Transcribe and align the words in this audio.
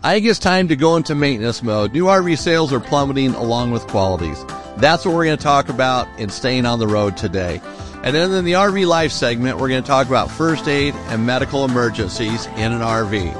I 0.00 0.14
think 0.14 0.26
it's 0.26 0.38
time 0.38 0.68
to 0.68 0.76
go 0.76 0.94
into 0.94 1.16
maintenance 1.16 1.60
mode. 1.60 1.92
New 1.92 2.04
RV 2.04 2.38
sales 2.38 2.72
are 2.72 2.78
plummeting 2.78 3.34
along 3.34 3.72
with 3.72 3.84
qualities. 3.88 4.44
That's 4.76 5.04
what 5.04 5.12
we're 5.12 5.24
going 5.24 5.36
to 5.36 5.42
talk 5.42 5.68
about 5.68 6.06
in 6.20 6.28
Staying 6.28 6.66
on 6.66 6.78
the 6.78 6.86
Road 6.86 7.16
today. 7.16 7.60
And 8.04 8.14
then 8.14 8.30
in 8.30 8.44
the 8.44 8.52
RV 8.52 8.86
Life 8.86 9.10
segment, 9.10 9.58
we're 9.58 9.68
going 9.68 9.82
to 9.82 9.86
talk 9.86 10.06
about 10.06 10.30
first 10.30 10.68
aid 10.68 10.94
and 11.08 11.26
medical 11.26 11.64
emergencies 11.64 12.46
in 12.46 12.70
an 12.70 12.80
RV. 12.80 13.34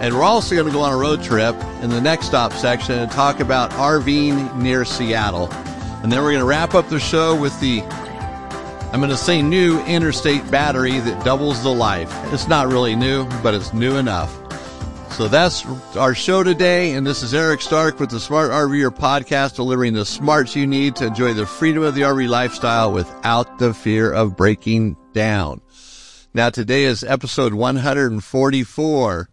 And 0.00 0.14
we're 0.14 0.22
also 0.22 0.54
going 0.54 0.68
to 0.68 0.72
go 0.72 0.80
on 0.80 0.94
a 0.94 0.96
road 0.96 1.22
trip 1.22 1.54
in 1.82 1.90
the 1.90 2.00
next 2.00 2.28
stop 2.28 2.54
section 2.54 2.98
and 2.98 3.12
talk 3.12 3.40
about 3.40 3.70
RVing 3.72 4.56
near 4.56 4.86
Seattle. 4.86 5.52
And 6.02 6.10
then 6.10 6.22
we're 6.22 6.30
going 6.30 6.38
to 6.38 6.46
wrap 6.46 6.74
up 6.74 6.88
the 6.88 6.98
show 6.98 7.38
with 7.38 7.60
the, 7.60 7.82
I'm 8.90 9.00
going 9.00 9.10
to 9.10 9.18
say 9.18 9.42
new 9.42 9.78
interstate 9.82 10.50
battery 10.50 10.98
that 10.98 11.22
doubles 11.26 11.62
the 11.62 11.74
life. 11.74 12.10
It's 12.32 12.48
not 12.48 12.68
really 12.68 12.96
new, 12.96 13.26
but 13.42 13.52
it's 13.52 13.74
new 13.74 13.96
enough. 13.96 14.39
So 15.20 15.28
that's 15.28 15.66
our 15.96 16.14
show 16.14 16.42
today, 16.42 16.92
and 16.92 17.06
this 17.06 17.22
is 17.22 17.34
Eric 17.34 17.60
Stark 17.60 18.00
with 18.00 18.08
the 18.08 18.18
Smart 18.18 18.52
RVer 18.52 18.88
podcast, 18.88 19.56
delivering 19.56 19.92
the 19.92 20.06
smarts 20.06 20.56
you 20.56 20.66
need 20.66 20.96
to 20.96 21.08
enjoy 21.08 21.34
the 21.34 21.44
freedom 21.44 21.82
of 21.82 21.94
the 21.94 22.00
RV 22.00 22.26
lifestyle 22.26 22.90
without 22.90 23.58
the 23.58 23.74
fear 23.74 24.10
of 24.10 24.34
breaking 24.34 24.96
down. 25.12 25.60
Now 26.32 26.48
today 26.48 26.84
is 26.84 27.04
episode 27.04 27.52
144. 27.52 29.28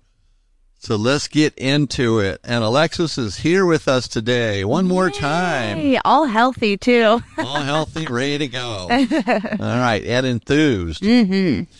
So 0.79 0.95
let's 0.97 1.29
get 1.29 1.53
into 1.57 2.19
it. 2.19 2.41
And 2.43 2.65
Alexis 2.65 3.17
is 3.17 3.37
here 3.37 3.65
with 3.65 3.87
us 3.87 4.09
today 4.09 4.65
one 4.65 4.89
more 4.89 5.09
time. 5.09 5.97
All 6.03 6.25
healthy 6.25 6.75
too. 6.75 7.23
All 7.37 7.61
healthy, 7.61 8.07
ready 8.07 8.39
to 8.39 8.47
go. 8.49 8.89
All 8.91 9.57
right, 9.57 10.03
and 10.03 10.25
enthused. 10.25 11.01
Mm-hmm. 11.01 11.71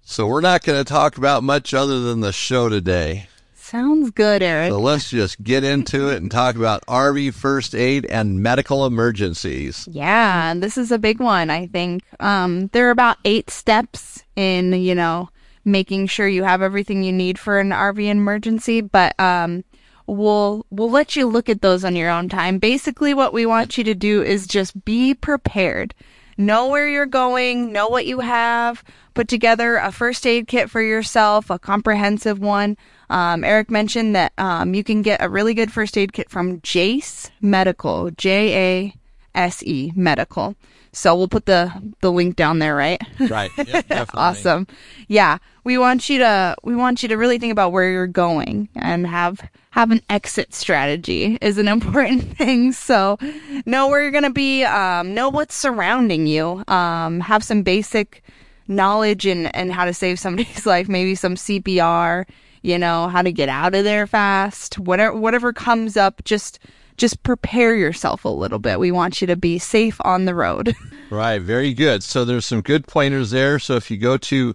So 0.00 0.26
we're 0.26 0.40
not 0.40 0.64
going 0.64 0.82
to 0.82 0.90
talk 0.90 1.18
about 1.18 1.42
much 1.42 1.74
other 1.74 2.00
than 2.00 2.20
the 2.20 2.32
show 2.32 2.70
today. 2.70 3.28
Sounds 3.74 4.12
good, 4.12 4.40
Eric. 4.40 4.70
So 4.70 4.78
let's 4.78 5.10
just 5.10 5.42
get 5.42 5.64
into 5.64 6.08
it 6.08 6.22
and 6.22 6.30
talk 6.30 6.54
about 6.54 6.86
RV 6.86 7.34
first 7.34 7.74
aid 7.74 8.06
and 8.06 8.40
medical 8.40 8.86
emergencies. 8.86 9.88
Yeah, 9.90 10.52
and 10.52 10.62
this 10.62 10.78
is 10.78 10.92
a 10.92 10.98
big 10.98 11.18
one, 11.18 11.50
I 11.50 11.66
think. 11.66 12.04
Um, 12.20 12.68
there 12.68 12.86
are 12.86 12.92
about 12.92 13.16
eight 13.24 13.50
steps 13.50 14.22
in, 14.36 14.74
you 14.74 14.94
know, 14.94 15.28
making 15.64 16.06
sure 16.06 16.28
you 16.28 16.44
have 16.44 16.62
everything 16.62 17.02
you 17.02 17.10
need 17.10 17.36
for 17.36 17.58
an 17.58 17.70
RV 17.70 18.08
emergency, 18.08 18.80
but 18.80 19.18
um, 19.18 19.64
we'll 20.06 20.64
we'll 20.70 20.88
let 20.88 21.16
you 21.16 21.26
look 21.26 21.48
at 21.48 21.60
those 21.60 21.84
on 21.84 21.96
your 21.96 22.10
own 22.10 22.28
time. 22.28 22.58
Basically, 22.58 23.12
what 23.12 23.32
we 23.32 23.44
want 23.44 23.76
you 23.76 23.82
to 23.82 23.94
do 23.94 24.22
is 24.22 24.46
just 24.46 24.84
be 24.84 25.14
prepared. 25.14 25.94
Know 26.36 26.68
where 26.68 26.88
you're 26.88 27.06
going, 27.06 27.72
know 27.72 27.88
what 27.88 28.06
you 28.06 28.20
have, 28.20 28.82
put 29.14 29.28
together 29.28 29.76
a 29.76 29.92
first 29.92 30.26
aid 30.26 30.48
kit 30.48 30.70
for 30.70 30.82
yourself, 30.82 31.50
a 31.50 31.58
comprehensive 31.58 32.38
one. 32.38 32.76
Um, 33.10 33.44
Eric 33.44 33.70
mentioned 33.70 34.16
that 34.16 34.32
um, 34.38 34.74
you 34.74 34.82
can 34.82 35.02
get 35.02 35.22
a 35.22 35.28
really 35.28 35.54
good 35.54 35.72
first 35.72 35.96
aid 35.96 36.12
kit 36.12 36.30
from 36.30 36.60
Jase 36.62 37.30
Medical, 37.40 38.10
J 38.10 38.56
A 38.56 38.94
S 39.34 39.62
E 39.62 39.92
Medical. 39.94 40.56
So 40.94 41.14
we'll 41.14 41.28
put 41.28 41.46
the 41.46 41.72
the 42.00 42.10
link 42.10 42.36
down 42.36 42.58
there, 42.58 42.74
right? 42.74 43.00
Right. 43.18 43.50
Yep, 43.94 44.10
awesome. 44.14 44.66
Yeah, 45.08 45.38
we 45.64 45.78
want 45.78 46.08
you 46.08 46.18
to 46.18 46.56
we 46.62 46.74
want 46.74 47.02
you 47.02 47.08
to 47.10 47.16
really 47.16 47.38
think 47.38 47.52
about 47.52 47.72
where 47.72 47.90
you're 47.90 48.06
going 48.06 48.68
and 48.74 49.06
have 49.06 49.40
have 49.70 49.90
an 49.90 50.00
exit 50.08 50.54
strategy 50.54 51.38
is 51.40 51.58
an 51.58 51.68
important 51.76 52.36
thing. 52.36 52.72
So 52.72 53.18
know 53.66 53.88
where 53.88 54.02
you're 54.02 54.10
going 54.10 54.24
to 54.24 54.30
be, 54.30 54.64
um, 54.64 55.14
know 55.14 55.28
what's 55.28 55.54
surrounding 55.54 56.26
you, 56.26 56.64
um, 56.68 57.20
have 57.20 57.42
some 57.44 57.62
basic 57.62 58.22
knowledge 58.68 59.26
and 59.26 59.54
and 59.54 59.72
how 59.72 59.84
to 59.84 59.94
save 59.94 60.18
somebody's 60.18 60.66
life, 60.74 60.88
maybe 60.88 61.14
some 61.14 61.34
CPR 61.34 62.24
you 62.64 62.78
know, 62.78 63.08
how 63.08 63.20
to 63.20 63.30
get 63.30 63.50
out 63.50 63.74
of 63.74 63.84
there 63.84 64.06
fast, 64.06 64.78
whatever, 64.78 65.14
whatever 65.14 65.52
comes 65.52 65.98
up, 65.98 66.24
just, 66.24 66.58
just 66.96 67.22
prepare 67.22 67.74
yourself 67.74 68.24
a 68.24 68.28
little 68.28 68.58
bit. 68.58 68.78
We 68.78 68.92
want 68.92 69.20
you 69.20 69.26
to 69.28 69.36
be 69.36 69.58
safe 69.58 69.96
on 70.00 70.24
the 70.24 70.34
road. 70.34 70.74
right. 71.10 71.40
Very 71.40 71.74
good. 71.74 72.02
So 72.02 72.24
there's 72.24 72.46
some 72.46 72.60
good 72.60 72.86
pointers 72.86 73.30
there. 73.30 73.58
So 73.58 73.76
if 73.76 73.90
you 73.90 73.96
go 73.96 74.16
to 74.16 74.54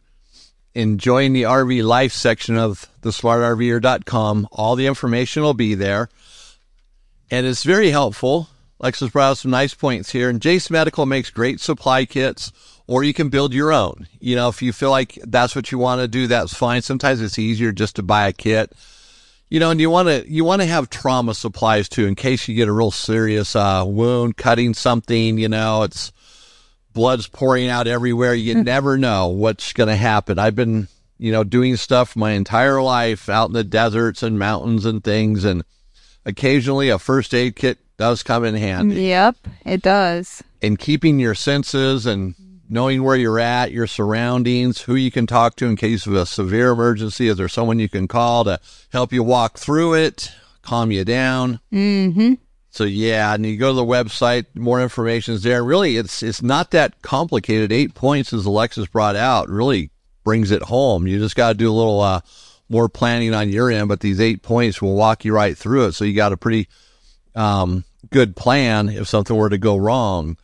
enjoying 0.74 1.34
the 1.34 1.44
RV 1.44 1.84
life 1.84 2.14
section 2.14 2.58
of 2.58 2.88
the 3.02 3.10
smartrver.com, 3.10 4.48
all 4.52 4.76
the 4.76 4.88
information 4.88 5.44
will 5.44 5.54
be 5.54 5.76
there. 5.76 6.10
And 7.32 7.46
it's 7.46 7.64
very 7.64 7.92
helpful. 7.92 8.50
Lexus 8.82 9.12
brought 9.12 9.32
out 9.32 9.38
some 9.38 9.52
nice 9.52 9.74
points 9.74 10.12
here. 10.12 10.30
And 10.30 10.42
Jase 10.42 10.70
Medical 10.70 11.06
makes 11.06 11.30
great 11.30 11.60
supply 11.60 12.06
kits 12.06 12.52
or 12.90 13.04
you 13.04 13.14
can 13.14 13.30
build 13.30 13.54
your 13.54 13.72
own. 13.72 14.08
You 14.20 14.36
know, 14.36 14.50
if 14.50 14.64
you 14.64 14.74
feel 14.74 14.90
like 14.90 15.20
that's 15.24 15.56
what 15.56 15.72
you 15.72 15.78
want 15.78 16.02
to 16.02 16.08
do, 16.08 16.26
that's 16.26 16.56
fine. 16.56 16.82
Sometimes 16.82 17.22
it's 17.22 17.38
easier 17.38 17.72
just 17.72 17.98
to 17.98 18.04
buy 18.04 18.28
a 18.28 18.34
kit. 18.34 18.74
You 19.50 19.60
know, 19.60 19.72
and 19.72 19.82
you 19.82 19.90
want 19.90 20.08
to 20.10 20.32
you 20.32 20.46
want 20.46 20.62
to 20.62 20.68
have 20.68 20.90
trauma 20.90 21.34
supplies 21.34 21.90
too, 21.90 22.06
in 22.06 22.16
case 22.16 22.48
you 22.48 22.56
get 22.56 22.68
a 22.68 22.72
real 22.72 22.92
serious 22.92 23.56
uh, 23.56 23.84
wound, 23.86 24.38
cutting 24.38 24.76
something. 24.76 25.40
You 25.40 25.50
know, 25.50 25.84
it's 25.84 26.12
blood's 26.94 27.28
pouring 27.28 27.68
out 27.68 27.88
everywhere. 27.88 28.34
You 28.36 28.56
hmm. 28.56 28.62
never 28.62 28.98
know 28.98 29.28
what's 29.30 29.74
going 29.74 29.90
to 29.90 29.96
happen. 29.96 30.38
I've 30.38 30.56
been, 30.56 30.88
you 31.18 31.32
know, 31.32 31.44
doing 31.44 31.78
stuff 31.78 32.16
my 32.16 32.32
entire 32.32 32.82
life 32.82 33.28
out 33.28 33.48
in 33.50 33.54
the 33.54 33.64
deserts 33.64 34.22
and 34.22 34.38
mountains 34.38 34.86
and 34.86 35.04
things, 35.04 35.44
and 35.44 35.64
occasionally 36.26 36.90
a 36.90 37.00
first 37.00 37.34
aid 37.34 37.56
kit 37.56 37.80
does 37.98 38.22
come 38.22 38.46
in 38.46 38.54
handy. 38.54 39.06
Yep, 39.06 39.36
it 39.66 39.82
does. 39.82 40.44
And 40.62 40.78
keeping 40.78 41.20
your 41.20 41.36
senses 41.36 42.06
and 42.06 42.36
knowing 42.70 43.04
where 43.04 43.16
you're 43.16 43.40
at, 43.40 43.72
your 43.72 43.88
surroundings, 43.88 44.82
who 44.82 44.96
you 44.96 45.10
can 45.10 45.26
talk 45.26 45.56
to 45.56 45.66
in 45.66 45.76
case 45.76 46.06
of 46.06 46.14
a 46.14 46.26
severe 46.26 46.70
emergency. 46.72 47.28
Is 47.28 47.38
there 47.38 47.50
someone 47.50 47.80
you 47.80 47.90
can 47.90 48.08
call 48.08 48.44
to 48.44 48.60
help 48.92 49.12
you 49.12 49.24
walk 49.24 49.58
through 49.58 49.96
it, 49.96 50.32
calm 50.62 50.92
you 50.92 51.04
down? 51.04 51.60
Mm-hmm. 51.74 52.36
So 52.70 52.84
yeah, 52.84 53.34
and 53.34 53.46
you 53.46 53.58
go 53.58 53.72
to 53.72 53.76
the 53.76 53.84
website, 53.84 54.46
more 54.54 54.80
information 54.80 55.34
is 55.34 55.42
there. 55.42 55.64
Really, 55.64 55.98
it's 55.98 56.22
it's 56.22 56.44
not 56.44 56.72
that 56.72 57.02
complicated. 57.02 57.72
Eight 57.72 57.96
points, 57.96 58.32
as 58.32 58.46
Alexis 58.46 58.88
brought 58.88 59.16
out, 59.16 59.50
really 59.50 59.90
brings 60.24 60.52
it 60.52 60.62
home. 60.62 61.08
You 61.08 61.18
just 61.18 61.36
got 61.36 61.50
to 61.50 61.56
do 61.56 61.72
a 61.72 61.74
little 61.74 62.00
uh, 62.00 62.22
more 62.70 62.88
planning 62.88 63.34
on 63.34 63.50
your 63.50 63.72
end, 63.72 63.88
but 63.88 64.02
these 64.02 64.22
eight 64.22 64.44
points 64.44 64.82
will 64.82 64.96
walk 64.96 65.26
you 65.26 65.34
right 65.34 65.58
through 65.58 65.88
it. 65.88 65.94
So 65.94 66.06
you 66.06 66.14
got 66.14 66.34
a 66.34 66.38
pretty 66.38 66.68
um, 67.34 67.84
good 68.12 68.36
plan 68.36 68.90
if 68.90 69.08
something 69.08 69.36
were 69.36 69.50
to 69.50 69.58
go 69.58 69.76
wrong. 69.76 70.38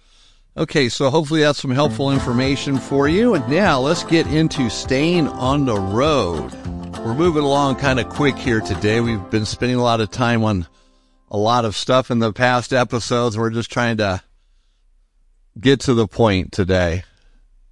Okay, 0.58 0.88
so 0.88 1.10
hopefully 1.10 1.42
that's 1.42 1.62
some 1.62 1.72
helpful 1.72 2.12
information 2.12 2.78
for 2.78 3.10
you. 3.10 3.34
And 3.34 3.46
now 3.50 3.82
let's 3.82 4.06
get 4.06 4.26
into 4.28 4.70
staying 4.70 5.28
on 5.28 5.66
the 5.66 5.76
road. 5.76 6.54
We're 7.00 7.14
moving 7.14 7.44
along 7.44 7.76
kind 7.76 8.00
of 8.00 8.08
quick 8.08 8.38
here 8.38 8.62
today. 8.62 9.02
We've 9.02 9.30
been 9.30 9.46
spending 9.46 9.78
a 9.78 9.84
lot 9.84 10.00
of 10.00 10.12
time 10.12 10.46
on 10.46 10.66
a 11.30 11.38
lot 11.38 11.66
of 11.66 11.76
stuff 11.76 12.10
in 12.10 12.20
the 12.20 12.32
past 12.32 12.72
episodes. 12.72 13.38
We're 13.38 13.50
just 13.50 13.70
trying 13.70 13.98
to 13.98 14.24
get 15.60 15.82
to 15.82 15.94
the 15.94 16.08
point 16.08 16.54
today. 16.54 17.04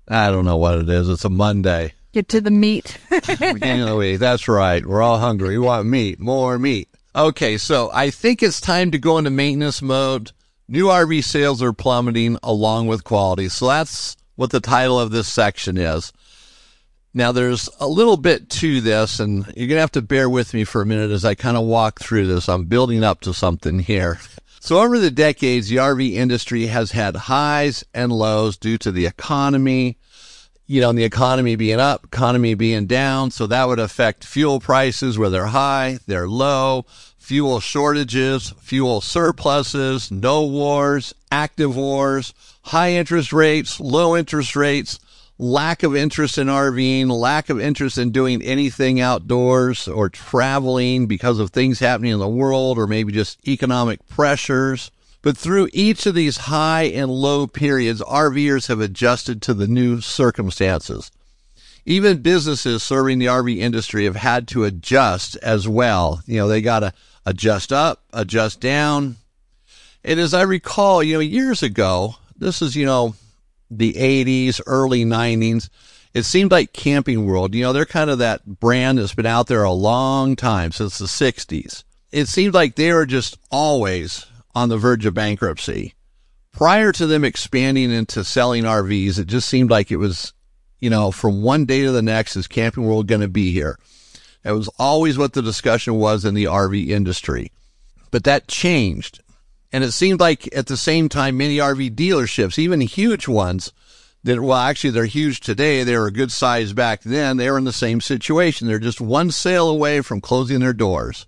I 0.09 0.29
don't 0.29 0.43
know 0.43 0.57
what 0.57 0.79
it 0.79 0.89
is. 0.89 1.07
It's 1.07 1.23
a 1.23 1.29
Monday. 1.29 1.93
Get 2.11 2.27
to 2.29 2.41
the 2.41 2.51
meat. 2.51 2.97
anyway, 3.61 4.17
that's 4.17 4.49
right. 4.49 4.85
We're 4.85 5.01
all 5.01 5.19
hungry. 5.19 5.57
We 5.57 5.65
want 5.65 5.87
meat, 5.87 6.19
more 6.19 6.59
meat. 6.59 6.89
Okay, 7.15 7.57
so 7.57 7.91
I 7.93 8.09
think 8.09 8.43
it's 8.43 8.59
time 8.59 8.91
to 8.91 8.97
go 8.97 9.17
into 9.17 9.29
maintenance 9.29 9.81
mode. 9.81 10.33
New 10.73 10.87
RV 10.87 11.23
sales 11.23 11.61
are 11.61 11.71
plummeting 11.71 12.39
along 12.41 12.87
with 12.87 13.03
quality. 13.03 13.47
So 13.47 13.67
that's 13.67 14.17
what 14.33 14.49
the 14.49 14.59
title 14.59 14.99
of 14.99 15.11
this 15.11 15.31
section 15.31 15.77
is. 15.77 16.11
Now 17.13 17.31
there's 17.31 17.69
a 17.79 17.87
little 17.87 18.17
bit 18.17 18.49
to 18.49 18.81
this 18.81 19.19
and 19.19 19.45
you're 19.55 19.67
going 19.67 19.77
to 19.77 19.81
have 19.81 19.91
to 19.91 20.01
bear 20.01 20.27
with 20.27 20.51
me 20.51 20.63
for 20.63 20.81
a 20.81 20.85
minute 20.87 21.11
as 21.11 21.25
I 21.25 21.35
kind 21.35 21.57
of 21.57 21.67
walk 21.67 21.99
through 21.99 22.25
this. 22.25 22.49
I'm 22.49 22.65
building 22.65 23.03
up 23.03 23.21
to 23.21 23.35
something 23.35 23.79
here. 23.79 24.19
So 24.59 24.79
over 24.79 24.97
the 24.97 25.11
decades, 25.11 25.67
the 25.67 25.75
RV 25.75 26.13
industry 26.13 26.67
has 26.67 26.91
had 26.91 27.17
highs 27.17 27.83
and 27.93 28.13
lows 28.13 28.55
due 28.55 28.77
to 28.77 28.93
the 28.93 29.05
economy, 29.05 29.97
you 30.67 30.79
know, 30.79 30.93
the 30.93 31.03
economy 31.03 31.57
being 31.57 31.81
up, 31.81 32.05
economy 32.05 32.53
being 32.53 32.85
down. 32.85 33.31
So 33.31 33.45
that 33.47 33.67
would 33.67 33.79
affect 33.79 34.23
fuel 34.23 34.61
prices 34.61 35.19
where 35.19 35.29
they're 35.29 35.47
high, 35.47 35.99
they're 36.07 36.29
low 36.29 36.85
fuel 37.23 37.61
shortages, 37.61 38.53
fuel 38.59 38.99
surpluses, 38.99 40.11
no 40.11 40.43
wars, 40.43 41.13
active 41.31 41.73
wars, 41.73 42.33
high 42.63 42.91
interest 42.91 43.31
rates, 43.31 43.79
low 43.79 44.17
interest 44.17 44.57
rates, 44.57 44.99
lack 45.39 45.83
of 45.83 45.95
interest 45.95 46.37
in 46.37 46.47
RVing, 46.47 47.07
lack 47.07 47.49
of 47.49 47.61
interest 47.61 47.97
in 47.97 48.11
doing 48.11 48.41
anything 48.41 48.99
outdoors 48.99 49.87
or 49.87 50.09
traveling 50.09 51.07
because 51.07 51.39
of 51.39 51.51
things 51.51 51.79
happening 51.79 52.11
in 52.11 52.19
the 52.19 52.27
world 52.27 52.77
or 52.77 52.87
maybe 52.87 53.13
just 53.13 53.47
economic 53.47 54.05
pressures. 54.09 54.91
But 55.21 55.37
through 55.37 55.69
each 55.71 56.05
of 56.05 56.15
these 56.15 56.35
high 56.35 56.83
and 56.83 57.09
low 57.09 57.47
periods, 57.47 58.01
RVers 58.01 58.67
have 58.67 58.81
adjusted 58.81 59.41
to 59.43 59.53
the 59.53 59.67
new 59.67 60.01
circumstances. 60.01 61.09
Even 61.85 62.21
businesses 62.21 62.83
serving 62.83 63.19
the 63.19 63.25
RV 63.27 63.57
industry 63.57 64.03
have 64.03 64.17
had 64.17 64.45
to 64.49 64.65
adjust 64.65 65.37
as 65.37 65.69
well. 65.69 66.21
You 66.25 66.37
know, 66.37 66.47
they 66.49 66.61
got 66.61 66.81
to 66.81 66.93
adjust 67.25 67.71
up, 67.71 68.03
adjust 68.13 68.59
down. 68.59 69.17
And 70.03 70.19
as 70.19 70.33
I 70.33 70.41
recall, 70.41 71.01
you 71.01 71.15
know, 71.15 71.19
years 71.19 71.63
ago, 71.63 72.15
this 72.37 72.61
is, 72.61 72.75
you 72.75 72.85
know, 72.85 73.15
the 73.71 73.93
80s, 73.93 74.61
early 74.65 75.05
90s, 75.05 75.69
it 76.13 76.23
seemed 76.23 76.51
like 76.51 76.73
Camping 76.73 77.25
World, 77.25 77.55
you 77.55 77.63
know, 77.63 77.73
they're 77.73 77.85
kind 77.85 78.09
of 78.09 78.19
that 78.19 78.45
brand 78.59 78.99
that's 78.99 79.15
been 79.15 79.25
out 79.25 79.47
there 79.47 79.63
a 79.63 79.71
long 79.71 80.35
time 80.35 80.71
since 80.71 80.97
the 80.97 81.05
60s. 81.05 81.83
It 82.11 82.27
seemed 82.27 82.53
like 82.53 82.75
they 82.75 82.93
were 82.93 83.07
just 83.07 83.37
always 83.49 84.27
on 84.53 84.69
the 84.69 84.77
verge 84.77 85.05
of 85.05 85.15
bankruptcy. 85.15 85.95
Prior 86.51 86.91
to 86.91 87.07
them 87.07 87.23
expanding 87.23 87.91
into 87.91 88.23
selling 88.23 88.63
RVs, 88.63 89.17
it 89.17 89.25
just 89.25 89.49
seemed 89.49 89.71
like 89.71 89.89
it 89.89 89.97
was, 89.97 90.33
you 90.79 90.91
know, 90.91 91.09
from 91.09 91.41
one 91.41 91.65
day 91.65 91.81
to 91.81 91.91
the 91.91 92.03
next, 92.03 92.35
is 92.35 92.47
Camping 92.47 92.85
World 92.85 93.07
going 93.07 93.21
to 93.21 93.27
be 93.27 93.51
here? 93.51 93.79
It 94.43 94.51
was 94.51 94.69
always 94.77 95.17
what 95.17 95.33
the 95.33 95.41
discussion 95.41 95.95
was 95.95 96.25
in 96.25 96.33
the 96.33 96.45
RV 96.45 96.89
industry. 96.89 97.51
But 98.11 98.25
that 98.25 98.47
changed. 98.47 99.21
And 99.71 99.83
it 99.83 99.91
seemed 99.91 100.19
like 100.19 100.53
at 100.55 100.67
the 100.67 100.77
same 100.77 101.09
time, 101.09 101.37
many 101.37 101.57
RV 101.57 101.95
dealerships, 101.95 102.59
even 102.59 102.81
huge 102.81 103.27
ones, 103.27 103.71
that, 104.23 104.39
well, 104.41 104.57
actually, 104.57 104.91
they're 104.91 105.05
huge 105.05 105.39
today. 105.39 105.83
They 105.83 105.97
were 105.97 106.07
a 106.07 106.11
good 106.11 106.31
size 106.31 106.73
back 106.73 107.01
then. 107.01 107.37
They 107.37 107.49
were 107.49 107.57
in 107.57 107.63
the 107.63 107.73
same 107.73 107.99
situation. 107.99 108.67
They're 108.67 108.79
just 108.79 109.01
one 109.01 109.31
sale 109.31 109.69
away 109.69 110.01
from 110.01 110.21
closing 110.21 110.59
their 110.59 110.73
doors. 110.73 111.25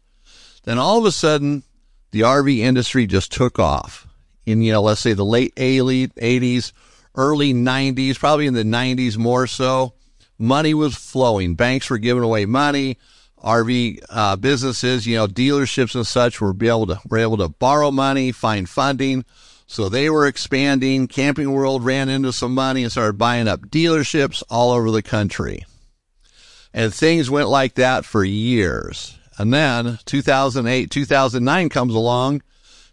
Then 0.63 0.77
all 0.77 0.99
of 0.99 1.05
a 1.05 1.11
sudden, 1.11 1.63
the 2.11 2.21
RV 2.21 2.59
industry 2.59 3.07
just 3.07 3.31
took 3.31 3.59
off 3.59 4.07
in, 4.45 4.61
you 4.61 4.71
know, 4.71 4.81
let's 4.81 5.01
say 5.01 5.13
the 5.13 5.25
late 5.25 5.55
80s, 5.55 6.71
early 7.15 7.53
90s, 7.53 8.17
probably 8.17 8.47
in 8.47 8.53
the 8.53 8.63
90s 8.63 9.17
more 9.17 9.47
so. 9.47 9.94
Money 10.37 10.73
was 10.73 10.95
flowing. 10.95 11.55
Banks 11.55 11.89
were 11.89 11.97
giving 11.97 12.23
away 12.23 12.45
money. 12.45 12.97
RV 13.43 14.03
uh, 14.09 14.35
businesses, 14.37 15.05
you 15.05 15.15
know, 15.15 15.27
dealerships 15.27 15.93
and 15.93 16.07
such 16.07 16.41
were 16.41 16.55
able 16.63 16.87
to 16.87 16.99
were 17.07 17.19
able 17.19 17.37
to 17.37 17.49
borrow 17.49 17.91
money, 17.91 18.31
find 18.31 18.67
funding. 18.67 19.23
So 19.67 19.89
they 19.89 20.09
were 20.09 20.25
expanding. 20.27 21.07
Camping 21.07 21.51
World 21.51 21.83
ran 21.83 22.09
into 22.09 22.33
some 22.33 22.53
money 22.53 22.83
and 22.83 22.91
started 22.91 23.17
buying 23.17 23.47
up 23.47 23.61
dealerships 23.67 24.43
all 24.49 24.71
over 24.71 24.91
the 24.91 25.03
country. 25.03 25.63
And 26.73 26.93
things 26.93 27.29
went 27.29 27.49
like 27.49 27.75
that 27.75 28.03
for 28.03 28.23
years. 28.23 29.17
And 29.37 29.53
then 29.53 29.99
2008, 30.05 30.89
2009 30.89 31.69
comes 31.69 31.93
along 31.93 32.41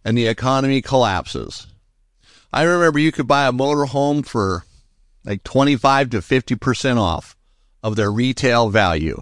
and 0.04 0.16
the 0.16 0.26
economy 0.26 0.82
collapses. 0.82 1.66
I 2.52 2.62
remember 2.62 2.98
you 2.98 3.12
could 3.12 3.26
buy 3.26 3.46
a 3.46 3.52
motorhome 3.52 4.26
for 4.26 4.64
like 5.24 5.44
25 5.44 6.10
to 6.10 6.18
50% 6.18 6.98
off 6.98 7.36
of 7.82 7.96
their 7.96 8.10
retail 8.10 8.68
value. 8.68 9.20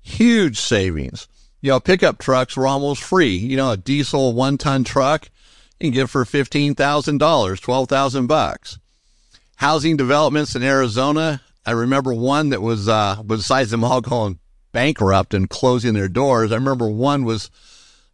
Huge 0.00 0.58
savings. 0.58 1.28
You 1.60 1.70
know, 1.70 1.80
pickup 1.80 2.18
trucks 2.18 2.56
were 2.56 2.66
almost 2.66 3.02
free. 3.02 3.36
You 3.36 3.56
know, 3.56 3.70
a 3.70 3.76
diesel 3.76 4.32
one 4.32 4.58
ton 4.58 4.84
truck 4.84 5.28
you 5.78 5.90
can 5.90 5.94
get 5.94 6.10
for 6.10 6.24
$15,000, 6.24 7.60
12,000 7.60 8.26
bucks. 8.26 8.78
Housing 9.56 9.96
developments 9.96 10.54
in 10.56 10.62
Arizona. 10.62 11.40
I 11.64 11.72
remember 11.72 12.12
one 12.12 12.50
that 12.50 12.62
was, 12.62 12.88
uh, 12.88 13.22
besides 13.24 13.70
them 13.70 13.84
all 13.84 14.00
going 14.00 14.38
bankrupt 14.72 15.34
and 15.34 15.48
closing 15.48 15.94
their 15.94 16.08
doors. 16.08 16.50
I 16.50 16.56
remember 16.56 16.88
one 16.88 17.24
was 17.24 17.50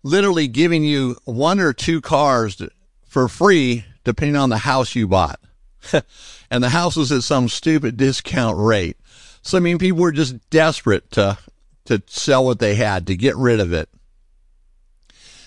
literally 0.02 0.48
giving 0.48 0.84
you 0.84 1.16
one 1.24 1.60
or 1.60 1.72
two 1.72 2.00
cars 2.00 2.60
for 3.06 3.28
free, 3.28 3.84
depending 4.04 4.36
on 4.36 4.50
the 4.50 4.58
house 4.58 4.94
you 4.94 5.08
bought. 5.08 5.40
and 6.50 6.62
the 6.62 6.70
house 6.70 6.96
was 6.96 7.12
at 7.12 7.22
some 7.22 7.48
stupid 7.48 7.96
discount 7.96 8.58
rate. 8.58 8.96
So, 9.42 9.56
I 9.56 9.60
mean, 9.60 9.78
people 9.78 10.00
were 10.00 10.12
just 10.12 10.50
desperate 10.50 11.10
to, 11.12 11.38
to 11.86 12.02
sell 12.06 12.44
what 12.44 12.58
they 12.58 12.74
had, 12.74 13.06
to 13.06 13.16
get 13.16 13.36
rid 13.36 13.60
of 13.60 13.72
it. 13.72 13.88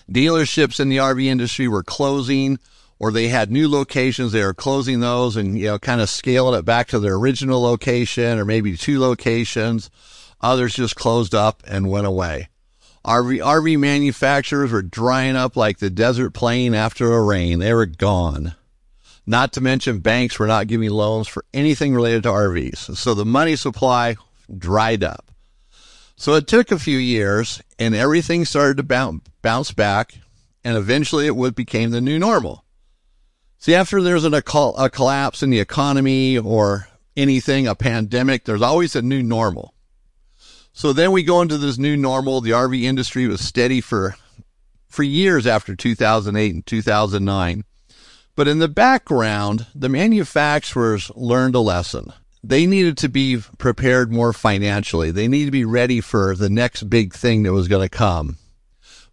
Dealerships 0.10 0.80
in 0.80 0.90
the 0.90 0.98
RV 0.98 1.24
industry 1.26 1.68
were 1.68 1.84
closing 1.84 2.60
or 3.00 3.12
they 3.12 3.30
had 3.30 3.52
new 3.52 3.68
locations. 3.68 4.32
They 4.32 4.44
were 4.44 4.54
closing 4.54 5.00
those 5.00 5.36
and, 5.36 5.58
you 5.58 5.68
know, 5.68 5.80
kind 5.80 6.02
of 6.02 6.10
scaling 6.10 6.58
it 6.58 6.66
back 6.66 6.88
to 6.90 7.00
their 7.00 7.16
original 7.16 7.62
location 7.62 8.38
or 8.38 8.46
maybe 8.46 8.78
two 8.78 9.00
locations. 9.00 9.90
Others 10.42 10.76
just 10.76 10.96
closed 10.96 11.34
up 11.34 11.64
and 11.66 11.90
went 11.90 12.08
away. 12.08 12.50
RV, 13.06 13.40
RV 13.44 13.80
manufacturers 13.80 14.72
were 14.72 14.84
drying 14.84 15.36
up 15.36 15.56
like 15.56 15.80
the 15.80 15.90
desert 15.90 16.32
plain 16.32 16.76
after 16.76 17.12
a 17.12 17.24
rain. 17.24 17.60
They 17.60 17.74
were 17.74 17.88
gone. 17.88 18.56
Not 19.26 19.54
to 19.54 19.62
mention 19.62 20.00
banks 20.00 20.40
were 20.40 20.48
not 20.48 20.68
giving 20.68 20.90
loans 20.90 21.28
for 21.28 21.46
anything 21.54 21.94
related 21.94 22.24
to 22.24 22.30
RVs. 22.30 22.98
So 22.98 23.14
the 23.14 23.26
money 23.26 23.56
supply 23.56 24.16
dried 24.58 25.04
up. 25.04 25.32
So 26.16 26.34
it 26.36 26.48
took 26.48 26.72
a 26.72 26.80
few 26.80 26.98
years 26.98 27.62
and 27.80 27.96
everything 27.96 28.46
started 28.46 28.78
to 28.78 29.20
bounce, 29.42 29.72
back 29.72 30.16
and 30.64 30.78
eventually 30.78 31.26
it 31.26 31.36
would 31.36 31.56
became 31.56 31.92
the 31.92 32.02
new 32.02 32.20
normal. 32.20 32.64
See, 33.58 33.76
after 33.76 34.02
there's 34.02 34.24
an, 34.24 34.34
a, 34.34 34.44
a 34.78 34.90
collapse 34.90 35.44
in 35.44 35.50
the 35.50 35.60
economy 35.60 36.38
or 36.38 36.88
anything, 37.16 37.68
a 37.68 37.76
pandemic, 37.76 38.46
there's 38.46 38.62
always 38.62 38.96
a 38.96 39.02
new 39.02 39.22
normal. 39.22 39.74
So 40.74 40.94
then 40.94 41.12
we 41.12 41.24
go 41.24 41.42
into 41.42 41.58
this 41.58 41.78
new 41.78 41.98
normal. 41.98 42.42
The 42.42 42.52
RV 42.52 42.82
industry 42.84 43.28
was 43.28 43.42
steady 43.42 43.82
for, 43.82 44.16
for 44.88 45.04
years 45.04 45.46
after 45.46 45.76
2008 45.76 46.54
and 46.54 46.66
2009. 46.66 47.64
But 48.36 48.48
in 48.48 48.60
the 48.60 48.68
background, 48.68 49.68
the 49.76 49.90
manufacturers 49.90 51.12
learned 51.16 51.56
a 51.56 51.60
lesson 51.60 52.14
they 52.44 52.66
needed 52.66 52.98
to 52.98 53.10
be 53.10 53.38
prepared 53.58 54.12
more 54.12 54.34
financially. 54.34 55.12
They 55.12 55.28
needed 55.28 55.46
to 55.46 55.52
be 55.52 55.66
ready 55.66 56.02
for 56.02 56.36
the 56.36 56.50
next 56.50 56.90
big 56.90 57.14
thing 57.14 57.44
that 57.44 57.54
was 57.54 57.68
going 57.68 57.88
to 57.88 57.98
come, 57.98 58.38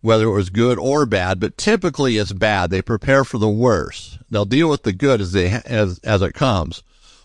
whether 0.00 0.24
it 0.24 0.32
was 0.32 0.50
good 0.50 0.78
or 0.78 1.04
bad. 1.04 1.40
But 1.40 1.58
typically, 1.58 2.16
it's 2.16 2.32
bad. 2.32 2.70
They 2.70 2.82
prepare 2.82 3.24
for 3.24 3.38
the 3.38 3.48
worst. 3.48 4.18
They'll 4.30 4.44
deal 4.44 4.70
with 4.70 4.82
the 4.82 4.92
good 4.92 5.20
as 5.20 5.32
they 5.32 5.60
as 5.66 5.98
as 6.00 6.22
it 6.22 6.34
comes, 6.34 6.82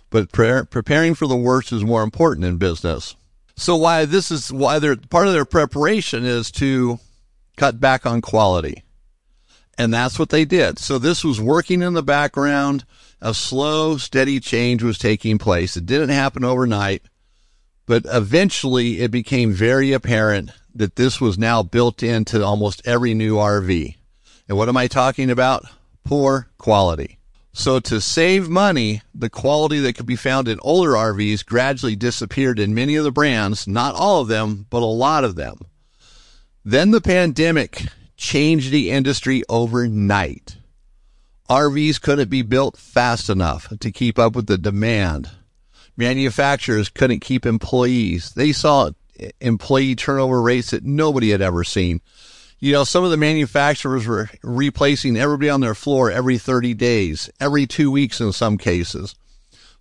but 0.10 0.32
pre- 0.32 0.66
preparing 0.66 1.16
for 1.16 1.28
the 1.28 1.38
worst 1.38 1.72
is 1.72 1.84
more 1.84 2.04
important 2.04 2.46
in 2.46 2.58
business. 2.58 3.16
So 3.56 3.76
why 3.76 4.06
this 4.06 4.32
is 4.32 4.52
why 4.52 4.80
they're 4.80 4.96
part 4.96 5.28
of 5.28 5.34
their 5.34 5.46
preparation 5.46 6.26
is 6.26 6.52
to 6.52 7.00
cut 7.56 7.80
back 7.80 8.06
on 8.06 8.20
quality. 8.20 8.83
And 9.78 9.94
that's 9.94 10.20
what 10.20 10.30
they 10.30 10.46
did. 10.46 10.78
So 10.78 11.00
this 11.00 11.24
was 11.24 11.42
working 11.42 11.82
in 11.82 11.94
the 11.94 12.04
background 12.04 12.86
a 13.24 13.34
slow, 13.34 13.96
steady 13.96 14.42
change 14.42 14.84
was 14.84 14.98
taking 14.98 15.38
place. 15.38 15.78
It 15.78 15.86
didn't 15.86 16.10
happen 16.10 16.44
overnight, 16.44 17.04
but 17.86 18.04
eventually 18.06 19.00
it 19.00 19.12
became 19.12 19.54
very 19.54 19.94
apparent 19.94 20.52
that 20.76 20.98
this 20.98 21.22
was 21.22 21.38
now 21.38 21.64
built 21.64 22.04
into 22.04 22.44
almost 22.44 22.82
every 22.86 23.14
new 23.14 23.36
RV. 23.36 23.96
And 24.50 24.58
what 24.58 24.68
am 24.68 24.76
I 24.76 24.88
talking 24.88 25.32
about? 25.32 25.64
Poor 26.04 26.50
quality. 26.58 27.18
So 27.54 27.80
to 27.80 28.02
save 28.02 28.50
money, 28.50 29.02
the 29.16 29.30
quality 29.30 29.80
that 29.80 29.94
could 29.94 30.06
be 30.06 30.18
found 30.18 30.50
in 30.50 30.60
older 30.62 30.92
RVs 30.92 31.46
gradually 31.46 31.96
disappeared 31.96 32.60
in 32.60 32.74
many 32.74 32.96
of 32.96 33.06
the 33.06 33.12
brands, 33.12 33.68
not 33.68 33.96
all 33.96 34.22
of 34.22 34.28
them, 34.28 34.66
but 34.70 34.82
a 34.82 34.86
lot 34.86 35.24
of 35.24 35.36
them. 35.36 35.60
Then 36.66 36.92
the 36.92 37.00
pandemic 37.00 37.86
changed 38.24 38.72
the 38.72 38.90
industry 38.90 39.44
overnight. 39.50 40.56
RVs 41.50 42.02
couldn't 42.02 42.30
be 42.30 42.42
built 42.42 42.78
fast 42.78 43.30
enough 43.30 43.68
to 43.78 43.92
keep 43.92 44.18
up 44.18 44.34
with 44.34 44.48
the 44.48 44.58
demand. 44.58 45.30
Manufacturers 45.98 46.88
couldn't 46.88 47.20
keep 47.20 47.46
employees. 47.46 48.32
They 48.32 48.54
saw 48.54 48.92
employee 49.42 49.96
turnover 49.96 50.42
rates 50.42 50.72
that 50.72 50.86
nobody 50.86 51.32
had 51.32 51.42
ever 51.42 51.66
seen. 51.66 52.00
You 52.60 52.72
know, 52.72 52.86
some 52.86 53.04
of 53.04 53.12
the 53.12 53.18
manufacturers 53.18 54.08
were 54.08 54.30
replacing 54.42 55.18
everybody 55.18 55.50
on 55.50 55.60
their 55.60 55.76
floor 55.76 56.10
every 56.10 56.38
30 56.38 56.74
days, 56.76 57.30
every 57.42 57.68
two 57.68 57.92
weeks 57.92 58.22
in 58.22 58.32
some 58.32 58.58
cases. 58.58 59.16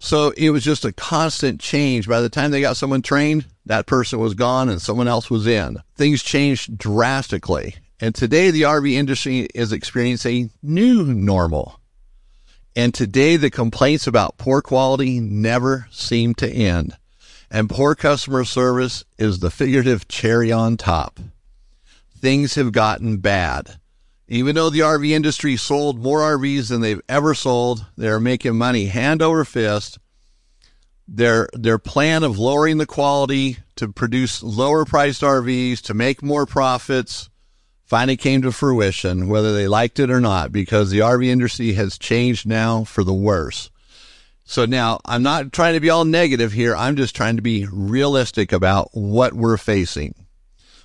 So 0.01 0.33
it 0.37 0.51
was 0.51 0.65
just 0.65 0.85
a 0.85 0.93
constant 0.93 1.61
change. 1.61 2.09
By 2.09 2.21
the 2.21 2.29
time 2.29 2.51
they 2.51 2.61
got 2.61 2.77
someone 2.77 3.03
trained, 3.03 3.47
that 3.67 3.87
person 3.87 4.19
was 4.19 4.35
gone 4.35 4.69
and 4.69 4.83
someone 4.83 5.07
else 5.07 5.31
was 5.31 5.47
in. 5.47 5.79
Things 5.95 6.25
changed 6.25 6.77
drastically. 6.77 7.77
And 8.03 8.17
today 8.17 8.51
the 8.51 8.63
RV 8.63 8.95
industry 8.95 9.47
is 9.55 9.71
experiencing 9.71 10.51
a 10.51 10.67
new 10.67 11.05
normal. 11.05 11.79
And 12.75 12.93
today 12.93 13.37
the 13.37 13.49
complaints 13.49 14.09
about 14.09 14.39
poor 14.39 14.61
quality 14.61 15.21
never 15.21 15.87
seem 15.93 16.35
to 16.35 16.51
end. 16.51 16.97
And 17.49 17.71
poor 17.71 17.95
customer 17.95 18.43
service 18.43 19.05
is 19.19 19.39
the 19.39 19.53
figurative 19.53 20.09
cherry 20.09 20.51
on 20.51 20.77
top. 20.77 21.21
Things 22.19 22.57
have 22.57 22.73
gotten 22.73 23.19
bad. 23.19 23.79
Even 24.27 24.57
though 24.57 24.71
the 24.71 24.81
RV 24.81 25.09
industry 25.11 25.57
sold 25.57 26.03
more 26.03 26.23
RVs 26.37 26.71
than 26.71 26.81
they've 26.81 27.03
ever 27.09 27.35
sold, 27.35 27.87
they're 27.97 28.19
making 28.19 28.59
money 28.59 28.87
hand 28.87 29.23
over 29.23 29.45
fist. 29.45 30.01
Their 31.07 31.49
their 31.53 31.79
plan 31.79 32.25
of 32.25 32.37
lowering 32.37 32.79
the 32.79 32.87
quality 32.87 33.59
to 33.77 33.93
produce 33.93 34.43
lower 34.43 34.85
priced 34.85 35.23
RVs 35.23 35.81
to 35.83 35.95
make 35.95 36.21
more 36.21 36.47
profits 36.47 37.29
finally 37.93 38.17
came 38.17 38.41
to 38.41 38.51
fruition, 38.51 39.29
whether 39.29 39.53
they 39.53 39.69
liked 39.69 40.01
it 40.01 40.11
or 40.11 40.19
not, 40.19 40.51
because 40.51 40.89
the 40.89 41.01
RV 41.01 41.27
industry 41.27 41.75
has 41.75 41.99
changed 41.99 42.47
now 42.47 42.85
for 42.85 43.05
the 43.05 43.13
worse. 43.13 43.69
So 44.45 44.65
now 44.65 45.01
I'm 45.05 45.23
not 45.23 45.53
trying 45.53 45.75
to 45.75 45.81
be 45.81 45.91
all 45.91 46.07
negative 46.07 46.53
here. 46.53 46.75
I'm 46.75 46.97
just 46.97 47.15
trying 47.15 47.37
to 47.37 47.43
be 47.43 47.69
realistic 47.71 48.51
about 48.51 48.89
what 48.95 49.35
we're 49.35 49.59
facing. 49.59 50.15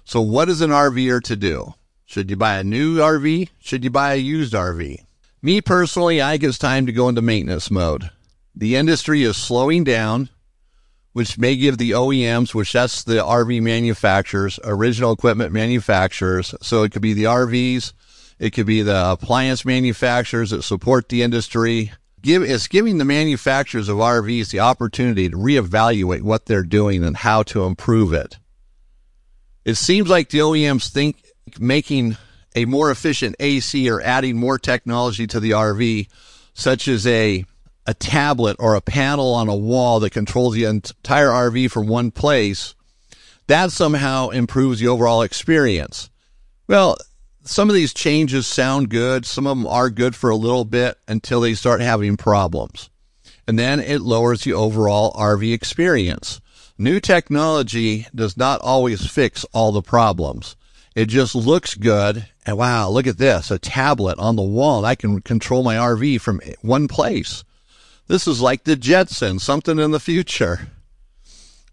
So 0.03 0.19
what 0.19 0.49
is 0.49 0.59
an 0.59 0.71
RVer 0.71 1.21
to 1.23 1.37
do? 1.37 1.75
Should 2.03 2.29
you 2.29 2.35
buy 2.35 2.57
a 2.57 2.63
new 2.65 2.97
RV? 2.97 3.51
Should 3.61 3.85
you 3.85 3.89
buy 3.89 4.15
a 4.15 4.17
used 4.17 4.51
RV? 4.51 4.97
Me 5.41 5.61
personally, 5.61 6.21
I 6.21 6.33
think 6.33 6.43
it's 6.43 6.57
time 6.57 6.85
to 6.87 6.91
go 6.91 7.07
into 7.07 7.21
maintenance 7.21 7.71
mode. 7.71 8.09
The 8.53 8.75
industry 8.75 9.23
is 9.23 9.37
slowing 9.37 9.85
down 9.85 10.27
which 11.17 11.35
may 11.35 11.55
give 11.55 11.79
the 11.79 11.89
OEMs, 11.89 12.53
which 12.53 12.73
that's 12.73 13.03
the 13.03 13.15
RV 13.15 13.59
manufacturers, 13.63 14.59
original 14.63 15.13
equipment 15.13 15.51
manufacturers. 15.51 16.53
So 16.61 16.83
it 16.83 16.91
could 16.91 17.01
be 17.01 17.13
the 17.13 17.23
RVs, 17.23 17.93
it 18.37 18.51
could 18.51 18.67
be 18.67 18.83
the 18.83 19.13
appliance 19.13 19.65
manufacturers 19.65 20.51
that 20.51 20.61
support 20.61 21.09
the 21.09 21.23
industry. 21.23 21.91
Give, 22.21 22.43
it's 22.43 22.67
giving 22.67 22.99
the 22.99 23.03
manufacturers 23.03 23.89
of 23.89 23.97
RVs 23.97 24.51
the 24.51 24.59
opportunity 24.59 25.27
to 25.27 25.35
reevaluate 25.35 26.21
what 26.21 26.45
they're 26.45 26.61
doing 26.61 27.03
and 27.03 27.17
how 27.17 27.41
to 27.41 27.63
improve 27.63 28.13
it. 28.13 28.37
It 29.65 29.73
seems 29.73 30.11
like 30.11 30.29
the 30.29 30.37
OEMs 30.37 30.87
think 30.87 31.25
making 31.59 32.15
a 32.55 32.65
more 32.65 32.91
efficient 32.91 33.35
AC 33.39 33.89
or 33.89 34.01
adding 34.01 34.37
more 34.37 34.59
technology 34.59 35.25
to 35.25 35.39
the 35.39 35.49
RV, 35.49 36.09
such 36.53 36.87
as 36.87 37.07
a 37.07 37.43
a 37.87 37.93
tablet 37.93 38.57
or 38.59 38.75
a 38.75 38.81
panel 38.81 39.33
on 39.33 39.47
a 39.47 39.55
wall 39.55 40.01
that 40.01 40.11
controls 40.11 40.53
the 40.53 40.65
entire 40.65 41.29
RV 41.29 41.71
from 41.71 41.87
one 41.87 42.11
place, 42.11 42.75
that 43.47 43.71
somehow 43.71 44.29
improves 44.29 44.79
the 44.79 44.89
overall 44.89 45.21
experience. 45.21 46.09
Well, 46.67 46.97
some 47.43 47.69
of 47.69 47.75
these 47.75 47.93
changes 47.93 48.45
sound 48.45 48.89
good. 48.89 49.25
Some 49.25 49.47
of 49.47 49.57
them 49.57 49.65
are 49.65 49.89
good 49.89 50.15
for 50.15 50.29
a 50.29 50.35
little 50.35 50.65
bit 50.65 50.97
until 51.07 51.39
they 51.39 51.53
start 51.53 51.79
having 51.79 52.17
problems. 52.17 52.89
And 53.47 53.57
then 53.57 53.79
it 53.79 54.01
lowers 54.01 54.43
the 54.43 54.51
overall 54.51 55.13
RV 55.13 55.53
experience. 55.53 56.41
New 56.77 56.99
technology 56.99 58.05
does 58.13 58.35
not 58.35 58.59
always 58.59 59.09
fix 59.09 59.45
all 59.53 59.71
the 59.71 59.81
problems. 59.81 60.57
It 60.93 61.05
just 61.05 61.35
looks 61.35 61.73
good. 61.75 62.27
And 62.45 62.57
wow, 62.57 62.89
look 62.89 63.07
at 63.07 63.17
this, 63.17 63.49
a 63.49 63.57
tablet 63.57 64.19
on 64.19 64.35
the 64.35 64.41
wall. 64.41 64.83
I 64.83 64.95
can 64.95 65.21
control 65.21 65.63
my 65.63 65.75
RV 65.75 66.19
from 66.19 66.41
one 66.61 66.89
place. 66.89 67.45
This 68.07 68.27
is 68.27 68.41
like 68.41 68.63
the 68.63 68.75
Jetsons, 68.75 69.41
something 69.41 69.79
in 69.79 69.91
the 69.91 69.99
future. 69.99 70.69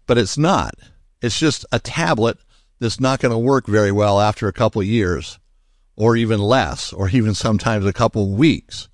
But 0.05 0.17
it's 0.17 0.37
not. 0.37 0.75
It's 1.21 1.39
just 1.39 1.65
a 1.71 1.79
tablet 1.79 2.37
that's 2.79 2.99
not 2.99 3.19
going 3.19 3.31
to 3.31 3.37
work 3.37 3.67
very 3.67 3.91
well 3.91 4.19
after 4.19 4.47
a 4.47 4.53
couple 4.53 4.83
years, 4.83 5.39
or 5.95 6.15
even 6.15 6.39
less, 6.39 6.91
or 6.91 7.09
even 7.09 7.33
sometimes 7.33 7.85
a 7.85 7.93
couple 7.93 8.29
weeks. 8.31 8.89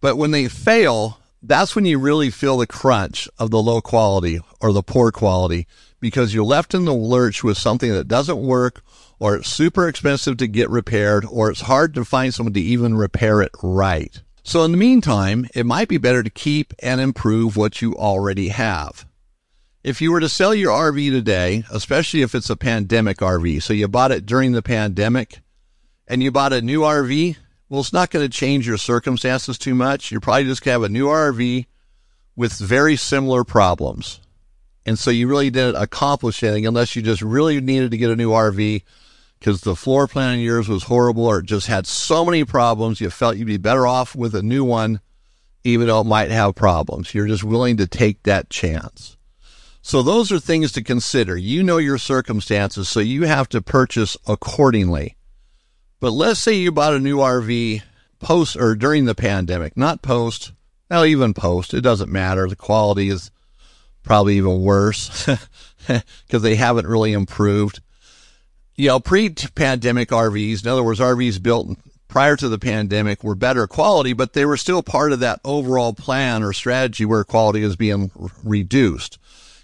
But 0.00 0.16
when 0.16 0.32
they 0.32 0.48
fail, 0.48 1.18
that's 1.42 1.74
when 1.74 1.84
you 1.84 1.98
really 1.98 2.30
feel 2.30 2.58
the 2.58 2.66
crunch 2.66 3.28
of 3.38 3.50
the 3.50 3.62
low 3.62 3.80
quality 3.80 4.40
or 4.60 4.72
the 4.72 4.82
poor 4.82 5.12
quality 5.12 5.66
because 6.00 6.34
you're 6.34 6.44
left 6.44 6.74
in 6.74 6.84
the 6.84 6.92
lurch 6.92 7.44
with 7.44 7.58
something 7.58 7.92
that 7.92 8.08
doesn't 8.08 8.42
work 8.42 8.82
or 9.18 9.36
it's 9.36 9.48
super 9.48 9.86
expensive 9.86 10.38
to 10.38 10.46
get 10.46 10.70
repaired 10.70 11.24
or 11.30 11.50
it's 11.50 11.62
hard 11.62 11.94
to 11.94 12.04
find 12.04 12.34
someone 12.34 12.54
to 12.54 12.60
even 12.60 12.96
repair 12.96 13.40
it 13.42 13.52
right. 13.62 14.22
So 14.42 14.64
in 14.64 14.72
the 14.72 14.78
meantime, 14.78 15.46
it 15.54 15.66
might 15.66 15.88
be 15.88 15.98
better 15.98 16.22
to 16.22 16.30
keep 16.30 16.72
and 16.80 17.00
improve 17.00 17.56
what 17.56 17.82
you 17.82 17.94
already 17.96 18.48
have. 18.48 19.06
If 19.82 20.00
you 20.00 20.12
were 20.12 20.20
to 20.20 20.28
sell 20.28 20.54
your 20.54 20.72
RV 20.72 21.10
today, 21.10 21.64
especially 21.70 22.22
if 22.22 22.34
it's 22.34 22.50
a 22.50 22.56
pandemic 22.56 23.18
RV, 23.18 23.62
so 23.62 23.72
you 23.72 23.88
bought 23.88 24.12
it 24.12 24.26
during 24.26 24.52
the 24.52 24.62
pandemic 24.62 25.40
and 26.06 26.22
you 26.22 26.30
bought 26.30 26.52
a 26.52 26.60
new 26.60 26.80
RV, 26.80 27.36
well, 27.68 27.80
it's 27.80 27.92
not 27.92 28.10
going 28.10 28.28
to 28.28 28.36
change 28.36 28.66
your 28.66 28.76
circumstances 28.76 29.56
too 29.56 29.74
much. 29.74 30.10
You're 30.10 30.20
probably 30.20 30.44
just 30.44 30.62
going 30.62 30.76
to 30.76 30.82
have 30.82 30.90
a 30.90 30.92
new 30.92 31.06
RV 31.06 31.66
with 32.36 32.52
very 32.58 32.96
similar 32.96 33.44
problems. 33.44 34.20
And 34.84 34.98
so 34.98 35.10
you 35.10 35.28
really 35.28 35.50
didn't 35.50 35.80
accomplish 35.80 36.42
anything 36.42 36.66
unless 36.66 36.96
you 36.96 37.02
just 37.02 37.22
really 37.22 37.60
needed 37.60 37.90
to 37.92 37.96
get 37.96 38.10
a 38.10 38.16
new 38.16 38.30
RV 38.30 38.82
because 39.40 39.62
the 39.62 39.74
floor 39.74 40.06
plan 40.06 40.34
of 40.34 40.40
yours 40.40 40.68
was 40.68 40.84
horrible 40.84 41.26
or 41.26 41.38
it 41.38 41.46
just 41.46 41.66
had 41.66 41.86
so 41.86 42.24
many 42.24 42.44
problems 42.44 43.00
you 43.00 43.08
felt 43.08 43.36
you'd 43.36 43.46
be 43.46 43.56
better 43.56 43.86
off 43.86 44.14
with 44.14 44.34
a 44.34 44.42
new 44.42 44.62
one 44.62 45.00
even 45.64 45.86
though 45.86 46.00
it 46.00 46.06
might 46.06 46.30
have 46.30 46.54
problems. 46.54 47.14
You're 47.14 47.26
just 47.26 47.44
willing 47.44 47.76
to 47.78 47.86
take 47.86 48.22
that 48.22 48.48
chance. 48.48 49.16
So 49.82 50.02
those 50.02 50.30
are 50.32 50.38
things 50.38 50.72
to 50.72 50.82
consider. 50.82 51.36
You 51.36 51.62
know 51.62 51.78
your 51.78 51.98
circumstances 51.98 52.88
so 52.88 53.00
you 53.00 53.24
have 53.24 53.48
to 53.50 53.62
purchase 53.62 54.16
accordingly. 54.26 55.16
But 56.00 56.12
let's 56.12 56.40
say 56.40 56.54
you 56.54 56.72
bought 56.72 56.94
a 56.94 57.00
new 57.00 57.18
rv 57.18 57.82
post 58.18 58.56
or 58.56 58.74
during 58.74 59.06
the 59.06 59.14
pandemic 59.14 59.78
not 59.78 60.02
post 60.02 60.52
well 60.90 61.06
even 61.06 61.32
post 61.32 61.72
it 61.72 61.80
doesn't 61.80 62.12
matter. 62.12 62.46
The 62.46 62.56
quality 62.56 63.08
is 63.08 63.30
probably 64.02 64.36
even 64.36 64.60
worse 64.62 65.26
because 65.86 66.42
they 66.42 66.56
haven't 66.56 66.86
really 66.86 67.12
improved 67.14 67.80
you 68.80 68.88
know, 68.88 68.98
pre-pandemic 68.98 70.08
RVs, 70.08 70.64
in 70.64 70.70
other 70.70 70.82
words, 70.82 71.00
RVs 71.00 71.42
built 71.42 71.76
prior 72.08 72.34
to 72.34 72.48
the 72.48 72.58
pandemic 72.58 73.22
were 73.22 73.34
better 73.34 73.66
quality, 73.66 74.14
but 74.14 74.32
they 74.32 74.46
were 74.46 74.56
still 74.56 74.82
part 74.82 75.12
of 75.12 75.20
that 75.20 75.38
overall 75.44 75.92
plan 75.92 76.42
or 76.42 76.54
strategy 76.54 77.04
where 77.04 77.22
quality 77.22 77.62
is 77.62 77.76
being 77.76 78.10
reduced. 78.42 79.18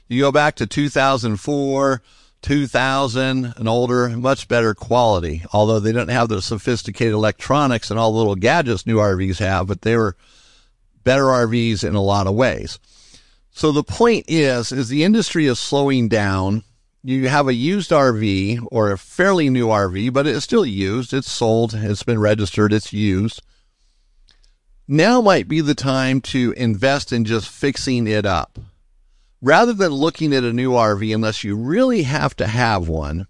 You 0.06 0.20
go 0.20 0.32
back 0.32 0.56
to 0.56 0.66
2004, 0.66 2.02
2000 2.42 3.54
and 3.56 3.68
older, 3.68 4.10
much 4.10 4.48
better 4.48 4.74
quality, 4.74 5.42
although 5.50 5.80
they 5.80 5.92
didn't 5.92 6.10
have 6.10 6.28
the 6.28 6.42
sophisticated 6.42 7.14
electronics 7.14 7.90
and 7.90 7.98
all 7.98 8.12
the 8.12 8.18
little 8.18 8.36
gadgets 8.36 8.86
new 8.86 8.98
RVs 8.98 9.38
have, 9.38 9.66
but 9.66 9.80
they 9.80 9.96
were 9.96 10.14
better 11.04 11.24
RVs 11.24 11.88
in 11.88 11.94
a 11.94 12.02
lot 12.02 12.26
of 12.26 12.34
ways. 12.34 12.78
So 13.50 13.72
the 13.72 13.82
point 13.82 14.26
is, 14.28 14.72
is 14.72 14.90
the 14.90 15.04
industry 15.04 15.46
is 15.46 15.58
slowing 15.58 16.10
down 16.10 16.64
you 17.08 17.28
have 17.28 17.46
a 17.46 17.54
used 17.54 17.92
RV 17.92 18.66
or 18.72 18.90
a 18.90 18.98
fairly 18.98 19.48
new 19.48 19.68
RV, 19.68 20.12
but 20.12 20.26
it's 20.26 20.42
still 20.42 20.66
used. 20.66 21.12
It's 21.12 21.30
sold. 21.30 21.72
It's 21.72 22.02
been 22.02 22.18
registered. 22.18 22.72
It's 22.72 22.92
used. 22.92 23.42
Now 24.88 25.20
might 25.20 25.46
be 25.46 25.60
the 25.60 25.76
time 25.76 26.20
to 26.22 26.52
invest 26.56 27.12
in 27.12 27.24
just 27.24 27.48
fixing 27.48 28.08
it 28.08 28.26
up. 28.26 28.58
Rather 29.40 29.72
than 29.72 29.92
looking 29.92 30.34
at 30.34 30.42
a 30.42 30.52
new 30.52 30.72
RV, 30.72 31.14
unless 31.14 31.44
you 31.44 31.56
really 31.56 32.02
have 32.02 32.34
to 32.36 32.46
have 32.48 32.88
one, 32.88 33.28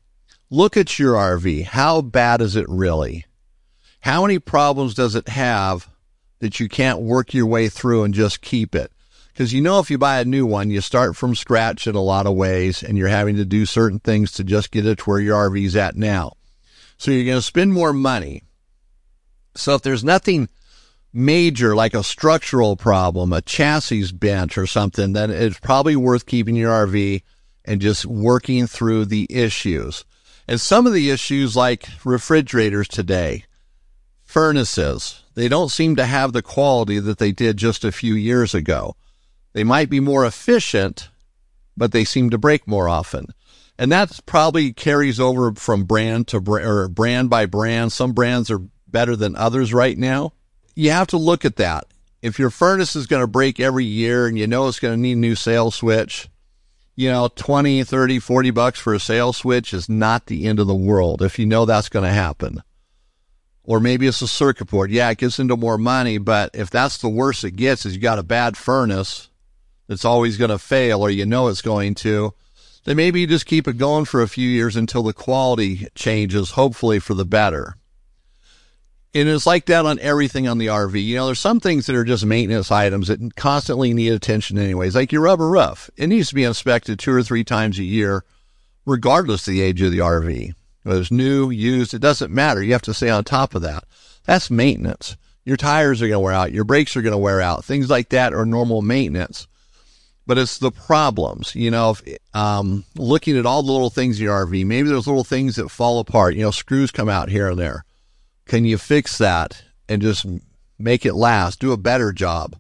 look 0.49 0.79
at 0.79 0.99
your 0.99 1.15
RV. 1.15 1.65
How 1.65 2.01
bad 2.01 2.41
is 2.41 2.57
it 2.57 2.67
really? 2.71 3.27
How 4.01 4.23
many 4.23 4.39
problems 4.39 4.95
does 4.95 5.15
it 5.15 5.29
have 5.29 5.91
that 6.39 6.61
you 6.61 6.69
can't 6.71 7.01
work 7.01 7.35
your 7.35 7.47
way 7.47 7.69
through 7.69 8.05
and 8.05 8.15
just 8.15 8.41
keep 8.41 8.75
it? 8.75 8.91
Because 9.37 9.53
you 9.53 9.61
know, 9.61 9.81
if 9.81 9.91
you 9.91 9.99
buy 9.99 10.21
a 10.21 10.25
new 10.25 10.47
one, 10.47 10.71
you 10.71 10.81
start 10.81 11.15
from 11.15 11.35
scratch 11.35 11.87
in 11.87 11.95
a 11.95 12.01
lot 12.01 12.27
of 12.27 12.35
ways 12.35 12.83
and 12.83 12.97
you're 12.97 13.07
having 13.09 13.37
to 13.37 13.45
do 13.45 13.67
certain 13.67 13.99
things 13.99 14.33
to 14.33 14.45
just 14.45 14.71
get 14.71 14.87
it 14.87 14.97
to 14.97 15.05
where 15.05 15.21
your 15.21 15.51
RV's 15.51 15.77
at 15.77 15.95
now. 15.95 16.33
So 16.97 17.11
you're 17.11 17.27
going 17.27 17.37
to 17.37 17.43
spend 17.43 17.75
more 17.75 17.93
money. 17.93 18.45
So 19.55 19.75
if 19.75 19.83
there's 19.83 20.03
nothing 20.03 20.49
major 21.13 21.77
like 21.77 21.93
a 21.93 22.03
structural 22.03 22.77
problem, 22.77 23.35
a 23.35 23.43
chassis 23.43 24.11
bent 24.11 24.57
or 24.57 24.67
something, 24.67 25.13
then 25.13 25.31
it's 25.31 25.61
probably 25.61 25.97
worth 25.97 26.25
keeping 26.25 26.57
your 26.57 26.73
RV 26.87 27.23
and 27.67 27.79
just 27.79 28.07
working 28.07 28.67
through 28.67 29.05
the 29.05 29.27
issues. 29.29 30.07
And 30.49 30.59
some 30.59 30.87
of 30.87 30.95
the 30.95 31.11
issues 31.11 31.55
like 31.55 31.87
refrigerators 32.07 32.89
today, 32.89 33.45
furnaces, 34.25 35.25
they 35.35 35.49
don't 35.49 35.69
seem 35.69 35.95
to 35.97 36.07
have 36.07 36.33
the 36.33 36.41
quality 36.41 37.01
that 37.01 37.19
they 37.19 37.33
did 37.33 37.59
just 37.59 37.85
a 37.85 37.93
few 37.93 38.15
years 38.15 38.55
ago. 38.55 38.97
They 39.57 39.65
might 39.65 39.89
be 39.89 40.01
more 40.01 40.27
efficient, 40.27 41.09
but 41.79 41.91
they 41.91 42.05
seem 42.05 42.29
to 42.29 42.37
break 42.37 42.69
more 42.69 42.91
often. 42.91 43.29
And 43.79 43.91
that 43.91 44.21
probably 44.27 44.75
carries 44.75 45.19
over 45.19 45.55
from 45.55 45.85
brand 45.85 46.29
to 46.29 46.43
brand 46.43 46.69
or 46.69 46.89
brand 46.89 47.31
by 47.31 47.47
brand. 47.47 47.91
Some 47.91 48.13
brands 48.13 48.51
are 48.51 48.61
better 48.87 49.17
than 49.17 49.35
others 49.35 49.73
right 49.73 49.97
now. 49.97 50.35
You 50.75 50.91
have 50.91 51.07
to 51.07 51.17
look 51.17 51.47
at 51.47 51.57
that. 51.57 51.87
If 52.21 52.39
your 52.39 52.51
furnace 52.51 52.95
is 52.95 53.07
going 53.07 53.23
to 53.23 53.27
break 53.27 53.59
every 53.59 53.87
year 53.87 54.27
and 54.27 54.39
you 54.39 54.47
know 54.47 54.69
it's 54.69 54.79
going 54.79 54.93
to 54.93 55.01
need 55.01 55.17
a 55.17 55.21
new 55.21 55.35
sail 55.35 55.71
switch, 55.71 56.29
you 56.95 57.11
know, 57.11 57.31
20, 57.35 57.83
30, 57.83 58.19
40 58.19 58.51
bucks 58.51 58.79
for 58.79 58.93
a 58.93 59.01
sail 59.01 59.33
switch 59.33 59.73
is 59.73 59.89
not 59.89 60.27
the 60.27 60.45
end 60.45 60.61
of 60.61 60.67
the 60.67 60.75
world 60.75 61.23
if 61.23 61.39
you 61.39 61.47
know 61.47 61.65
that's 61.65 61.89
going 61.89 62.05
to 62.05 62.13
happen. 62.13 62.63
Or 63.65 63.81
maybe 63.81 64.07
it's 64.07 64.21
a 64.21 64.29
circuit 64.29 64.67
board. 64.67 64.91
Yeah, 64.91 65.09
it 65.09 65.17
gets 65.17 65.39
into 65.39 65.57
more 65.57 65.79
money, 65.79 66.19
but 66.19 66.51
if 66.53 66.69
that's 66.69 66.99
the 66.99 67.09
worst 67.09 67.43
it 67.43 67.53
gets 67.53 67.87
is 67.87 67.95
you 67.95 68.03
got 68.03 68.19
a 68.19 68.23
bad 68.23 68.59
furnace, 68.59 69.31
that's 69.87 70.05
always 70.05 70.37
going 70.37 70.51
to 70.51 70.59
fail 70.59 71.03
or 71.03 71.11
you 71.11 71.27
know 71.27 71.49
it's 71.49 71.63
going 71.63 71.95
to, 71.97 72.35
then 72.85 72.97
maybe 72.97 73.21
you 73.21 73.27
just 73.27 73.47
keep 73.47 73.67
it 73.67 73.79
going 73.79 74.05
for 74.05 74.23
a 74.23 74.29
few 74.29 74.49
years 74.49 74.77
until 74.77 75.03
the 75.03 75.13
quality 75.13 75.89
changes, 75.95 76.53
hopefully 76.53 76.99
for 76.99 77.15
the 77.15 77.25
better. 77.25 77.77
And 79.13 79.29
it's 79.29 79.47
like 79.47 79.67
that 79.67 79.87
on 79.87 79.99
everything 80.01 80.47
on 80.47 80.59
the 80.59 80.67
RV. 80.67 81.03
You 81.03 81.17
know, 81.17 81.27
there's 81.27 81.41
some 81.41 81.59
things 81.59 81.87
that 81.87 81.97
are 81.97 82.05
just 82.05 82.25
maintenance 82.25 82.71
items 82.71 83.09
that 83.09 83.35
constantly 83.35 83.95
need 83.95 84.13
attention 84.13 84.59
anyways, 84.59 84.95
like 84.95 85.11
your 85.11 85.23
rubber 85.23 85.49
roof. 85.49 85.91
It 85.97 86.09
needs 86.09 86.29
to 86.29 86.35
be 86.35 86.45
inspected 86.45 86.99
two 86.99 87.13
or 87.13 87.23
three 87.23 87.43
times 87.43 87.79
a 87.79 87.85
year, 87.85 88.25
regardless 88.85 89.49
of 89.49 89.55
the 89.55 89.63
age 89.63 89.81
of 89.83 89.91
the 89.91 89.99
RV. 89.99 90.53
Whether 90.83 91.01
it's 91.01 91.11
new, 91.11 91.51
used, 91.51 91.95
it 91.95 92.01
doesn't 92.01 92.33
matter. 92.33 92.63
You 92.63 92.73
have 92.73 92.83
to 92.83 92.95
stay 92.95 93.09
on 93.09 93.25
top 93.25 93.55
of 93.55 93.63
that. 93.63 93.85
That's 94.27 94.51
maintenance. 94.51 95.17
Your 95.45 95.57
tires 95.57 96.03
are 96.03 96.07
going 96.09 96.13
to 96.13 96.21
wear 96.21 96.35
out. 96.35 96.53
Your 96.53 96.65
brakes 96.65 96.97
are 96.97 97.03
going 97.03 97.13
to 97.13 97.19
wear 97.19 97.41
out. 97.41 97.65
Things 97.65 97.89
like 97.89 98.11
that 98.11 98.35
are 98.35 98.47
normal 98.47 98.83
maintenance 98.83 99.49
but 100.27 100.39
it's 100.39 100.59
the 100.59 100.71
problems. 100.71 101.55
You 101.55 101.71
know, 101.71 101.91
if, 101.91 102.19
um, 102.35 102.85
looking 102.97 103.37
at 103.39 103.47
all 103.47 103.63
the 103.63 103.73
little 103.73 103.91
things 103.91 104.19
in 104.19 104.25
your 104.25 104.47
RV, 104.47 104.67
maybe 104.67 104.89
there's 104.89 105.07
little 105.07 105.25
things 105.25 105.57
that 105.57 105.69
fall 105.69 106.01
apart. 106.01 106.35
You 106.35 106.43
know, 106.43 106.51
screws 106.51 106.91
come 106.91 107.09
out 107.09 107.29
here 107.29 107.51
and 107.51 107.59
there. 107.59 107.85
Can 108.47 108.65
you 108.65 108.79
fix 108.79 109.19
that 109.19 109.63
and 109.89 110.03
just 110.03 110.27
make 110.79 111.07
it 111.07 111.15
last? 111.15 111.61
Do 111.61 111.73
a 111.73 111.77
better 111.77 112.13
job. 112.13 112.57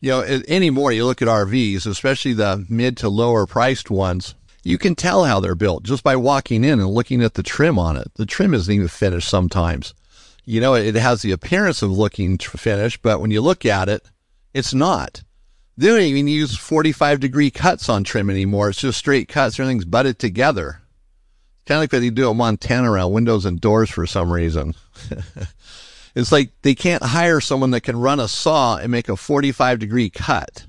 you 0.00 0.10
know, 0.10 0.22
anymore 0.48 0.92
you 0.92 1.04
look 1.04 1.22
at 1.22 1.28
RVs, 1.28 1.86
especially 1.86 2.34
the 2.34 2.64
mid 2.68 2.96
to 2.98 3.08
lower 3.08 3.46
priced 3.46 3.90
ones, 3.90 4.34
you 4.62 4.78
can 4.78 4.94
tell 4.94 5.24
how 5.24 5.40
they're 5.40 5.54
built 5.54 5.84
just 5.84 6.02
by 6.02 6.16
walking 6.16 6.64
in 6.64 6.80
and 6.80 6.88
looking 6.88 7.22
at 7.22 7.34
the 7.34 7.42
trim 7.42 7.78
on 7.78 7.96
it. 7.96 8.10
The 8.16 8.26
trim 8.26 8.52
isn't 8.52 8.72
even 8.72 8.88
finished 8.88 9.28
sometimes. 9.28 9.94
You 10.44 10.60
know, 10.60 10.74
it 10.74 10.94
has 10.94 11.22
the 11.22 11.32
appearance 11.32 11.82
of 11.82 11.90
looking 11.90 12.38
finished, 12.38 13.02
but 13.02 13.20
when 13.20 13.30
you 13.30 13.40
look 13.40 13.64
at 13.64 13.88
it, 13.88 14.02
it's 14.54 14.74
not. 14.74 15.22
They 15.78 15.88
don't 15.88 16.00
even 16.00 16.28
use 16.28 16.56
45 16.56 17.20
degree 17.20 17.50
cuts 17.50 17.88
on 17.88 18.02
trim 18.02 18.30
anymore. 18.30 18.70
It's 18.70 18.80
just 18.80 18.98
straight 18.98 19.28
cuts. 19.28 19.60
Everything's 19.60 19.84
butted 19.84 20.18
together. 20.18 20.80
Kind 21.66 21.76
of 21.76 21.82
like 21.82 21.92
what 21.92 21.98
they 21.98 22.10
do 22.10 22.30
at 22.30 22.36
Montana 22.36 22.90
around 22.90 23.12
windows 23.12 23.44
and 23.44 23.60
doors 23.60 23.90
for 23.90 24.06
some 24.06 24.32
reason. 24.32 24.74
it's 26.14 26.32
like 26.32 26.50
they 26.62 26.74
can't 26.74 27.02
hire 27.02 27.40
someone 27.40 27.72
that 27.72 27.82
can 27.82 27.98
run 27.98 28.20
a 28.20 28.28
saw 28.28 28.76
and 28.76 28.90
make 28.90 29.08
a 29.08 29.16
45 29.16 29.78
degree 29.78 30.08
cut. 30.08 30.64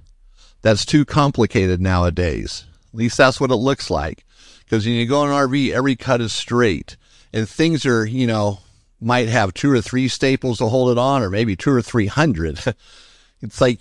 That's 0.61 0.85
too 0.85 1.05
complicated 1.05 1.79
nowadays. 1.79 2.65
At 2.91 2.97
least 2.97 3.17
that's 3.17 3.39
what 3.39 3.51
it 3.51 3.55
looks 3.55 3.89
like. 3.89 4.25
Because 4.65 4.85
when 4.85 4.95
you 4.95 5.05
go 5.05 5.23
in 5.23 5.29
an 5.29 5.35
RV, 5.35 5.71
every 5.71 5.95
cut 5.95 6.19
is 6.19 6.33
straight. 6.33 6.97
And 7.31 7.47
things 7.47 7.85
are, 7.85 8.05
you 8.05 8.27
know, 8.27 8.59
might 8.99 9.29
have 9.29 9.53
two 9.53 9.71
or 9.71 9.81
three 9.81 10.07
staples 10.07 10.57
to 10.57 10.67
hold 10.67 10.91
it 10.91 10.97
on, 10.97 11.21
or 11.21 11.29
maybe 11.29 11.55
two 11.55 11.71
or 11.71 11.81
three 11.81 12.07
hundred. 12.07 12.59
it's 13.41 13.61
like 13.61 13.79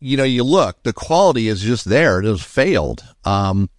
you 0.00 0.16
know, 0.16 0.24
you 0.24 0.44
look, 0.44 0.82
the 0.82 0.92
quality 0.92 1.48
is 1.48 1.62
just 1.62 1.86
there. 1.86 2.20
It 2.20 2.26
has 2.26 2.42
failed. 2.42 3.04
Um, 3.24 3.70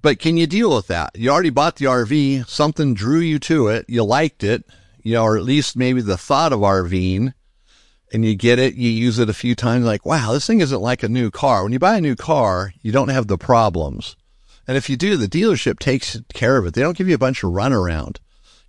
but 0.00 0.18
can 0.18 0.36
you 0.36 0.46
deal 0.46 0.74
with 0.74 0.86
that? 0.88 1.16
You 1.16 1.30
already 1.30 1.50
bought 1.50 1.76
the 1.76 1.86
RV. 1.86 2.48
Something 2.48 2.94
drew 2.94 3.20
you 3.20 3.38
to 3.40 3.68
it. 3.68 3.86
You 3.88 4.04
liked 4.04 4.44
it, 4.44 4.64
you 5.02 5.14
know, 5.14 5.24
or 5.24 5.36
at 5.36 5.42
least 5.42 5.76
maybe 5.76 6.00
the 6.00 6.18
thought 6.18 6.52
of 6.52 6.60
RVing 6.60 7.32
and 8.12 8.24
you 8.24 8.34
get 8.34 8.58
it. 8.58 8.74
You 8.74 8.90
use 8.90 9.18
it 9.18 9.30
a 9.30 9.34
few 9.34 9.54
times 9.54 9.84
like, 9.84 10.06
wow, 10.06 10.32
this 10.32 10.46
thing 10.46 10.60
isn't 10.60 10.80
like 10.80 11.02
a 11.02 11.08
new 11.08 11.30
car. 11.30 11.62
When 11.62 11.72
you 11.72 11.78
buy 11.78 11.96
a 11.96 12.00
new 12.00 12.16
car, 12.16 12.72
you 12.82 12.92
don't 12.92 13.08
have 13.08 13.26
the 13.26 13.38
problems. 13.38 14.16
And 14.68 14.76
if 14.76 14.90
you 14.90 14.96
do, 14.96 15.16
the 15.16 15.28
dealership 15.28 15.78
takes 15.78 16.20
care 16.34 16.56
of 16.56 16.66
it. 16.66 16.74
They 16.74 16.82
don't 16.82 16.96
give 16.96 17.08
you 17.08 17.14
a 17.14 17.18
bunch 17.18 17.42
of 17.42 17.52
runaround. 17.52 18.18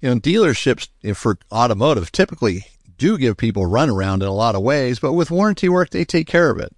You 0.02 0.10
know, 0.10 0.20
dealerships 0.20 0.90
for 1.16 1.40
automotive 1.52 2.12
typically 2.12 2.66
do 2.98 3.18
give 3.18 3.38
people 3.38 3.64
runaround 3.64 4.16
in 4.16 4.28
a 4.28 4.34
lot 4.34 4.56
of 4.56 4.62
ways, 4.62 5.00
but 5.00 5.14
with 5.14 5.32
warranty 5.32 5.70
work, 5.70 5.90
they 5.90 6.06
take 6.06 6.28
care 6.28 6.50
of 6.50 6.60
it. 6.60 6.76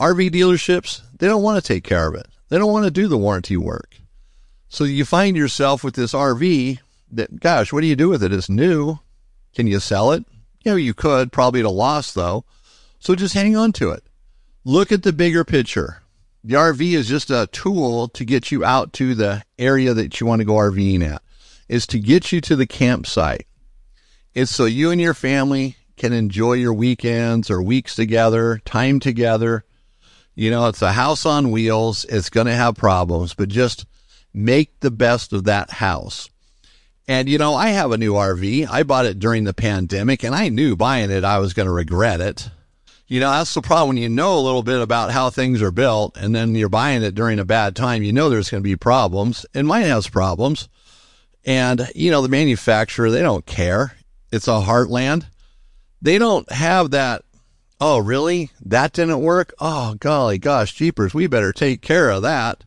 RV 0.00 0.30
dealerships, 0.30 1.02
they 1.18 1.26
don't 1.26 1.42
want 1.42 1.62
to 1.62 1.66
take 1.66 1.84
care 1.84 2.08
of 2.08 2.14
it. 2.14 2.26
They 2.48 2.58
don't 2.58 2.72
want 2.72 2.84
to 2.84 2.90
do 2.90 3.08
the 3.08 3.18
warranty 3.18 3.56
work. 3.56 3.96
So 4.68 4.84
you 4.84 5.04
find 5.04 5.36
yourself 5.36 5.84
with 5.84 5.94
this 5.94 6.12
RV 6.12 6.78
that, 7.12 7.40
gosh, 7.40 7.72
what 7.72 7.82
do 7.82 7.86
you 7.86 7.96
do 7.96 8.08
with 8.08 8.22
it? 8.22 8.32
It's 8.32 8.48
new. 8.48 8.98
Can 9.54 9.66
you 9.66 9.80
sell 9.80 10.12
it? 10.12 10.24
You 10.64 10.72
know, 10.72 10.76
you 10.76 10.94
could, 10.94 11.30
probably 11.30 11.60
at 11.60 11.66
a 11.66 11.70
loss 11.70 12.12
though. 12.12 12.44
So 12.98 13.14
just 13.14 13.34
hang 13.34 13.56
on 13.56 13.72
to 13.72 13.90
it. 13.90 14.02
Look 14.64 14.92
at 14.92 15.02
the 15.02 15.12
bigger 15.12 15.44
picture. 15.44 16.02
The 16.44 16.54
RV 16.54 16.92
is 16.92 17.08
just 17.08 17.30
a 17.30 17.48
tool 17.52 18.08
to 18.08 18.24
get 18.24 18.50
you 18.50 18.64
out 18.64 18.92
to 18.94 19.14
the 19.14 19.42
area 19.58 19.94
that 19.94 20.20
you 20.20 20.26
want 20.26 20.40
to 20.40 20.44
go 20.44 20.54
RVing 20.54 21.02
at, 21.02 21.22
is 21.68 21.86
to 21.88 21.98
get 21.98 22.32
you 22.32 22.40
to 22.40 22.56
the 22.56 22.66
campsite. 22.66 23.46
It's 24.34 24.50
so 24.50 24.64
you 24.64 24.90
and 24.90 25.00
your 25.00 25.12
family 25.12 25.76
can 25.98 26.14
enjoy 26.14 26.54
your 26.54 26.72
weekends 26.72 27.50
or 27.50 27.62
weeks 27.62 27.94
together, 27.94 28.62
time 28.64 28.98
together. 28.98 29.64
You 30.34 30.50
know, 30.50 30.68
it's 30.68 30.80
a 30.80 30.92
house 30.92 31.26
on 31.26 31.50
wheels. 31.50 32.06
It's 32.06 32.30
going 32.30 32.46
to 32.46 32.54
have 32.54 32.74
problems, 32.74 33.34
but 33.34 33.50
just 33.50 33.84
make 34.32 34.80
the 34.80 34.90
best 34.90 35.34
of 35.34 35.44
that 35.44 35.70
house. 35.70 36.30
And, 37.06 37.28
you 37.28 37.36
know, 37.36 37.54
I 37.54 37.68
have 37.68 37.92
a 37.92 37.98
new 37.98 38.14
RV. 38.14 38.68
I 38.70 38.84
bought 38.84 39.04
it 39.04 39.18
during 39.18 39.44
the 39.44 39.52
pandemic 39.52 40.22
and 40.22 40.34
I 40.34 40.48
knew 40.48 40.76
buying 40.76 41.10
it, 41.10 41.24
I 41.24 41.38
was 41.38 41.52
going 41.52 41.66
to 41.66 41.72
regret 41.72 42.22
it. 42.22 42.48
You 43.08 43.20
know, 43.20 43.30
that's 43.30 43.52
the 43.52 43.60
problem 43.60 43.88
when 43.88 43.96
you 43.98 44.08
know 44.08 44.38
a 44.38 44.40
little 44.40 44.62
bit 44.62 44.80
about 44.80 45.10
how 45.10 45.28
things 45.28 45.60
are 45.60 45.70
built 45.70 46.16
and 46.16 46.34
then 46.34 46.54
you're 46.54 46.70
buying 46.70 47.02
it 47.02 47.14
during 47.14 47.38
a 47.38 47.44
bad 47.44 47.76
time, 47.76 48.02
you 48.02 48.14
know 48.14 48.30
there's 48.30 48.48
going 48.48 48.62
to 48.62 48.68
be 48.68 48.76
problems. 48.76 49.44
And 49.52 49.66
mine 49.66 49.84
has 49.84 50.08
problems. 50.08 50.70
And, 51.44 51.90
you 51.94 52.10
know, 52.10 52.22
the 52.22 52.28
manufacturer, 52.28 53.10
they 53.10 53.20
don't 53.20 53.44
care 53.44 53.94
it's 54.32 54.48
a 54.48 54.62
Heartland. 54.62 55.26
They 56.00 56.18
don't 56.18 56.50
have 56.50 56.90
that. 56.90 57.22
Oh, 57.80 57.98
really? 57.98 58.50
That 58.64 58.92
didn't 58.92 59.20
work? 59.20 59.52
Oh, 59.60 59.94
golly 59.94 60.38
gosh, 60.38 60.74
jeepers, 60.74 61.14
we 61.14 61.26
better 61.26 61.52
take 61.52 61.82
care 61.82 62.10
of 62.10 62.22
that. 62.22 62.64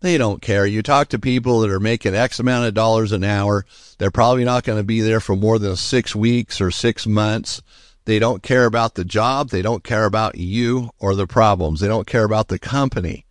They 0.00 0.16
don't 0.16 0.40
care. 0.40 0.64
You 0.64 0.82
talk 0.82 1.08
to 1.08 1.18
people 1.18 1.60
that 1.60 1.70
are 1.70 1.78
making 1.78 2.14
X 2.14 2.40
amount 2.40 2.66
of 2.66 2.74
dollars 2.74 3.12
an 3.12 3.22
hour. 3.22 3.66
They're 3.98 4.10
probably 4.10 4.44
not 4.44 4.64
going 4.64 4.78
to 4.78 4.84
be 4.84 5.00
there 5.02 5.20
for 5.20 5.36
more 5.36 5.58
than 5.58 5.76
six 5.76 6.16
weeks 6.16 6.60
or 6.60 6.70
six 6.70 7.06
months. 7.06 7.60
They 8.06 8.18
don't 8.18 8.42
care 8.42 8.64
about 8.64 8.94
the 8.94 9.04
job. 9.04 9.50
They 9.50 9.60
don't 9.60 9.84
care 9.84 10.06
about 10.06 10.38
you 10.38 10.90
or 10.98 11.14
the 11.14 11.26
problems. 11.26 11.80
They 11.80 11.88
don't 11.88 12.06
care 12.06 12.24
about 12.24 12.48
the 12.48 12.58
company. 12.58 13.26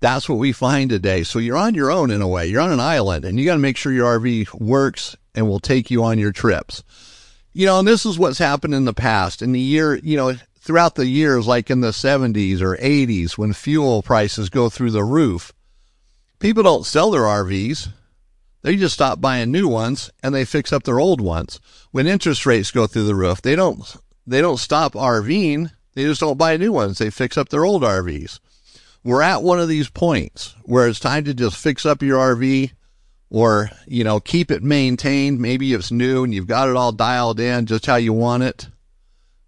That's 0.00 0.28
what 0.28 0.38
we 0.38 0.52
find 0.52 0.88
today. 0.88 1.22
So 1.22 1.38
you're 1.38 1.58
on 1.58 1.74
your 1.74 1.90
own 1.90 2.10
in 2.10 2.22
a 2.22 2.28
way. 2.28 2.46
You're 2.46 2.62
on 2.62 2.72
an 2.72 2.80
island 2.80 3.24
and 3.24 3.38
you 3.38 3.44
got 3.44 3.54
to 3.54 3.60
make 3.60 3.76
sure 3.76 3.92
your 3.92 4.18
RV 4.18 4.58
works 4.58 5.16
and 5.34 5.48
will 5.48 5.60
take 5.60 5.90
you 5.90 6.02
on 6.02 6.18
your 6.18 6.32
trips. 6.32 6.82
You 7.52 7.66
know, 7.66 7.80
and 7.80 7.86
this 7.86 8.06
is 8.06 8.18
what's 8.18 8.38
happened 8.38 8.74
in 8.74 8.86
the 8.86 8.94
past. 8.94 9.42
In 9.42 9.52
the 9.52 9.60
year, 9.60 9.96
you 9.96 10.16
know, 10.16 10.34
throughout 10.58 10.94
the 10.94 11.06
years, 11.06 11.46
like 11.46 11.70
in 11.70 11.80
the 11.80 11.90
70s 11.90 12.60
or 12.60 12.76
80s, 12.76 13.36
when 13.36 13.52
fuel 13.52 14.02
prices 14.02 14.48
go 14.48 14.70
through 14.70 14.92
the 14.92 15.04
roof, 15.04 15.52
people 16.38 16.62
don't 16.62 16.86
sell 16.86 17.10
their 17.10 17.22
RVs. 17.22 17.88
They 18.62 18.76
just 18.76 18.94
stop 18.94 19.20
buying 19.20 19.50
new 19.50 19.68
ones 19.68 20.10
and 20.22 20.34
they 20.34 20.44
fix 20.44 20.72
up 20.72 20.84
their 20.84 21.00
old 21.00 21.20
ones. 21.20 21.60
When 21.90 22.06
interest 22.06 22.46
rates 22.46 22.70
go 22.70 22.86
through 22.86 23.06
the 23.06 23.14
roof, 23.14 23.42
they 23.42 23.56
don't, 23.56 23.82
they 24.26 24.40
don't 24.40 24.58
stop 24.58 24.92
RVing. 24.92 25.72
They 25.94 26.04
just 26.04 26.20
don't 26.20 26.38
buy 26.38 26.56
new 26.56 26.72
ones. 26.72 26.98
They 26.98 27.10
fix 27.10 27.36
up 27.36 27.48
their 27.48 27.64
old 27.64 27.82
RVs. 27.82 28.38
We're 29.02 29.22
at 29.22 29.42
one 29.42 29.60
of 29.60 29.68
these 29.68 29.88
points 29.88 30.54
where 30.64 30.86
it's 30.86 31.00
time 31.00 31.24
to 31.24 31.34
just 31.34 31.56
fix 31.56 31.86
up 31.86 32.02
your 32.02 32.18
RV, 32.18 32.72
or, 33.30 33.70
you 33.86 34.04
know, 34.04 34.20
keep 34.20 34.50
it 34.50 34.62
maintained. 34.62 35.40
Maybe 35.40 35.72
it's 35.72 35.92
new 35.92 36.24
and 36.24 36.34
you've 36.34 36.48
got 36.48 36.68
it 36.68 36.76
all 36.76 36.92
dialed 36.92 37.40
in 37.40 37.66
just 37.66 37.86
how 37.86 37.96
you 37.96 38.12
want 38.12 38.42
it. 38.42 38.68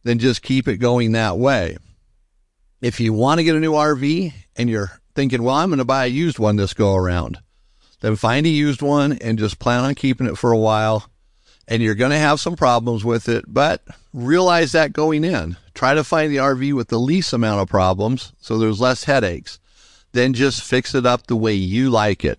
Then 0.05 0.19
just 0.19 0.43
keep 0.43 0.69
it 0.69 0.79
going 0.79 1.13
that 1.13 1.37
way. 1.37 1.77
If 2.81 3.01
you 3.01 3.13
want 3.13 3.39
to 3.39 3.45
get 3.45 3.57
a 3.57 3.61
new 3.61 3.73
RV 3.73 4.33
and 4.57 4.71
you're 4.71 4.91
thinking, 5.15 5.43
well, 5.43 5.57
I'm 5.57 5.69
going 5.69 5.79
to 5.79 5.85
buy 5.85 6.05
a 6.07 6.09
used 6.09 6.39
one 6.39 6.57
this 6.57 6.75
go 6.75 6.95
around, 6.95 7.39
then 8.01 8.17
find 8.17 8.47
a 8.47 8.49
used 8.49 8.83
one 8.83 9.13
and 9.15 9.39
just 9.39 9.59
plan 9.59 9.85
on 9.85 9.95
keeping 9.95 10.27
it 10.27 10.39
for 10.39 10.53
a 10.53 10.59
while. 10.59 11.09
And 11.69 11.83
you're 11.83 11.95
going 11.95 12.11
to 12.11 12.19
have 12.19 12.41
some 12.41 12.57
problems 12.57 13.05
with 13.05 13.29
it, 13.29 13.45
but 13.47 13.85
realize 14.13 14.73
that 14.73 14.93
going 14.93 15.25
in. 15.25 15.57
Try 15.75 15.95
to 15.95 16.05
find 16.05 16.31
the 16.31 16.37
RV 16.37 16.75
with 16.75 16.89
the 16.89 16.99
least 16.99 17.33
amount 17.33 17.61
of 17.61 17.69
problems 17.69 18.33
so 18.41 18.59
there's 18.59 18.81
less 18.81 19.05
headaches. 19.05 19.59
Then 20.13 20.35
just 20.35 20.63
fix 20.63 20.95
it 20.95 21.07
up 21.07 21.27
the 21.27 21.37
way 21.37 21.55
you 21.55 21.89
like 21.91 22.25
it 22.25 22.39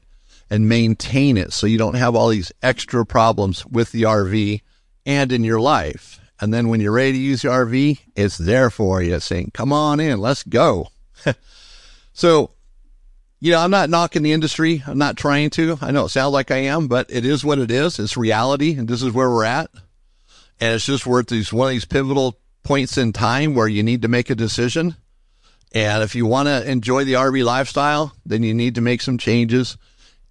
and 0.50 0.70
maintain 0.70 1.38
it 1.38 1.52
so 1.52 1.66
you 1.66 1.78
don't 1.78 1.96
have 1.96 2.16
all 2.16 2.30
these 2.30 2.52
extra 2.62 3.06
problems 3.06 3.66
with 3.66 3.92
the 3.92 4.04
RV 4.04 4.62
and 5.06 5.32
in 5.32 5.44
your 5.44 5.60
life. 5.60 6.20
And 6.40 6.54
then 6.54 6.68
when 6.68 6.82
you're 6.82 6.92
ready 6.92 7.14
to 7.14 7.18
use 7.18 7.44
your 7.44 7.66
RV, 7.66 8.00
it's 8.16 8.38
there 8.38 8.70
for 8.70 9.02
you 9.02 9.20
saying, 9.20 9.52
come 9.54 9.74
on 9.74 10.00
in, 10.00 10.20
let's 10.20 10.44
go. 10.44 10.90
so, 12.14 12.52
you 13.40 13.52
know, 13.52 13.60
I'm 13.60 13.72
not 13.72 13.90
knocking 13.90 14.24
the 14.24 14.34
industry. 14.34 14.84
I'm 14.86 14.98
not 14.98 15.18
trying 15.18 15.50
to. 15.52 15.78
I 15.82 15.92
know 15.92 16.06
it 16.06 16.10
sounds 16.10 16.34
like 16.34 16.52
I 16.52 16.58
am, 16.58 16.88
but 16.88 17.10
it 17.10 17.26
is 17.26 17.44
what 17.44 17.60
it 17.60 17.72
is. 17.72 17.98
It's 17.98 18.18
reality. 18.18 18.76
And 18.78 18.88
this 18.88 19.02
is 19.02 19.12
where 19.12 19.30
we're 19.30 19.46
at. 19.46 19.70
And 20.60 20.76
it's 20.76 20.86
just 20.86 21.06
worth 21.06 21.28
these 21.28 21.52
one 21.52 21.68
of 21.68 21.72
these 21.72 21.86
pivotal 21.86 22.40
points 22.64 22.98
in 22.98 23.14
time 23.14 23.56
where 23.56 23.68
you 23.68 23.84
need 23.84 24.02
to 24.02 24.08
make 24.08 24.30
a 24.30 24.36
decision. 24.36 24.96
And 25.74 26.04
if 26.04 26.16
you 26.16 26.26
want 26.26 26.48
to 26.48 26.70
enjoy 26.70 27.04
the 27.04 27.14
RV 27.14 27.44
lifestyle, 27.44 28.14
then 28.26 28.44
you 28.44 28.54
need 28.54 28.76
to 28.76 28.82
make 28.82 29.02
some 29.02 29.18
changes 29.18 29.78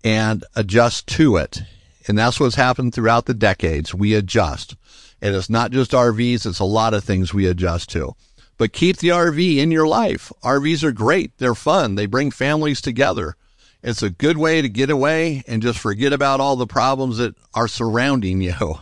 and 0.04 0.44
adjust 0.54 1.06
to 1.08 1.36
it. 1.36 1.62
And 2.08 2.18
that's 2.18 2.40
what's 2.40 2.54
happened 2.54 2.94
throughout 2.94 3.26
the 3.26 3.34
decades. 3.34 3.94
We 3.94 4.14
adjust. 4.14 4.76
And 5.20 5.34
it's 5.34 5.50
not 5.50 5.70
just 5.70 5.92
RVs, 5.92 6.46
it's 6.46 6.58
a 6.58 6.64
lot 6.64 6.94
of 6.94 7.04
things 7.04 7.32
we 7.32 7.46
adjust 7.46 7.90
to. 7.90 8.14
But 8.58 8.72
keep 8.72 8.98
the 8.98 9.08
RV 9.08 9.56
in 9.56 9.70
your 9.70 9.86
life. 9.86 10.32
RVs 10.42 10.82
are 10.84 10.92
great. 10.92 11.38
They're 11.38 11.54
fun. 11.54 11.94
They 11.94 12.06
bring 12.06 12.30
families 12.30 12.80
together. 12.80 13.36
It's 13.82 14.02
a 14.02 14.10
good 14.10 14.38
way 14.38 14.62
to 14.62 14.68
get 14.68 14.90
away 14.90 15.42
and 15.46 15.62
just 15.62 15.78
forget 15.78 16.12
about 16.12 16.40
all 16.40 16.56
the 16.56 16.66
problems 16.66 17.18
that 17.18 17.34
are 17.54 17.68
surrounding 17.68 18.40
you. 18.40 18.78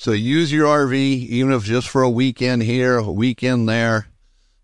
So 0.00 0.12
use 0.12 0.50
your 0.50 0.66
RV, 0.66 0.94
even 0.94 1.52
if 1.52 1.64
just 1.64 1.86
for 1.86 2.00
a 2.00 2.08
weekend 2.08 2.62
here, 2.62 2.96
a 2.96 3.12
weekend 3.12 3.68
there. 3.68 4.06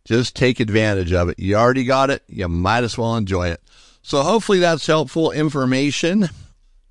Just 0.07 0.35
take 0.35 0.61
advantage 0.61 1.12
of 1.12 1.29
it. 1.29 1.38
You 1.38 1.57
already 1.57 1.85
got 1.85 2.09
it. 2.09 2.22
You 2.27 2.49
might 2.49 2.85
as 2.85 2.96
well 2.96 3.16
enjoy 3.16 3.49
it. 3.49 3.61
So 4.01 4.22
hopefully 4.22 4.61
that's 4.61 4.87
helpful 4.87 5.33
information, 5.33 6.31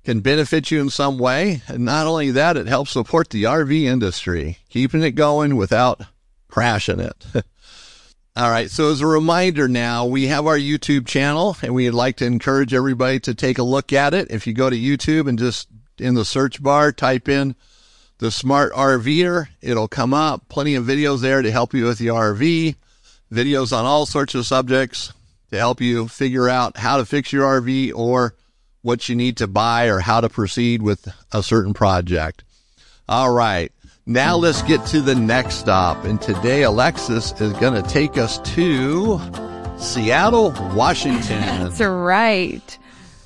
can 0.04 0.20
benefit 0.20 0.70
you 0.70 0.80
in 0.80 0.90
some 0.90 1.18
way. 1.18 1.62
And 1.66 1.84
not 1.84 2.06
only 2.06 2.30
that, 2.30 2.56
it 2.56 2.68
helps 2.68 2.92
support 2.92 3.30
the 3.30 3.42
RV 3.42 3.82
industry, 3.82 4.58
keeping 4.68 5.02
it 5.02 5.16
going 5.16 5.56
without 5.56 6.02
crashing 6.46 7.00
it. 7.00 7.26
All 8.36 8.48
right. 8.48 8.70
So 8.70 8.92
as 8.92 9.00
a 9.00 9.08
reminder 9.08 9.66
now, 9.66 10.06
we 10.06 10.28
have 10.28 10.46
our 10.46 10.56
YouTube 10.56 11.08
channel 11.08 11.56
and 11.62 11.74
we'd 11.74 11.90
like 11.90 12.18
to 12.18 12.26
encourage 12.26 12.72
everybody 12.72 13.18
to 13.18 13.34
take 13.34 13.58
a 13.58 13.64
look 13.64 13.92
at 13.92 14.14
it. 14.14 14.30
If 14.30 14.46
you 14.46 14.52
go 14.52 14.70
to 14.70 14.76
YouTube 14.78 15.28
and 15.28 15.36
just 15.36 15.66
in 15.98 16.14
the 16.14 16.24
search 16.24 16.62
bar, 16.62 16.92
type 16.92 17.28
in 17.28 17.56
the 18.18 18.30
smart 18.30 18.72
RVer, 18.72 19.48
it'll 19.60 19.88
come 19.88 20.14
up. 20.14 20.48
Plenty 20.48 20.74
of 20.74 20.84
videos 20.84 21.20
there 21.20 21.42
to 21.42 21.50
help 21.50 21.74
you 21.74 21.84
with 21.84 21.98
the 21.98 22.08
RV. 22.08 22.76
videos 23.30 23.76
on 23.76 23.84
all 23.84 24.06
sorts 24.06 24.34
of 24.34 24.46
subjects 24.46 25.12
to 25.50 25.58
help 25.58 25.80
you 25.80 26.08
figure 26.08 26.48
out 26.48 26.76
how 26.76 26.96
to 26.96 27.04
fix 27.04 27.32
your 27.32 27.60
RV 27.60 27.92
or 27.94 28.34
what 28.82 29.08
you 29.08 29.16
need 29.16 29.36
to 29.38 29.46
buy 29.46 29.86
or 29.86 29.98
how 29.98 30.20
to 30.20 30.28
proceed 30.28 30.80
with 30.80 31.12
a 31.32 31.42
certain 31.42 31.74
project. 31.74 32.44
All 33.08 33.30
right. 33.32 33.72
Now 34.06 34.36
let's 34.36 34.62
get 34.62 34.86
to 34.86 35.00
the 35.00 35.14
next 35.14 35.56
stop. 35.56 36.04
And 36.04 36.22
today 36.22 36.62
Alexis 36.62 37.32
is 37.40 37.52
going 37.54 37.80
to 37.80 37.88
take 37.88 38.16
us 38.16 38.38
to 38.54 39.20
Seattle, 39.78 40.52
Washington. 40.74 41.40
That's 41.40 41.80
right. 41.80 42.78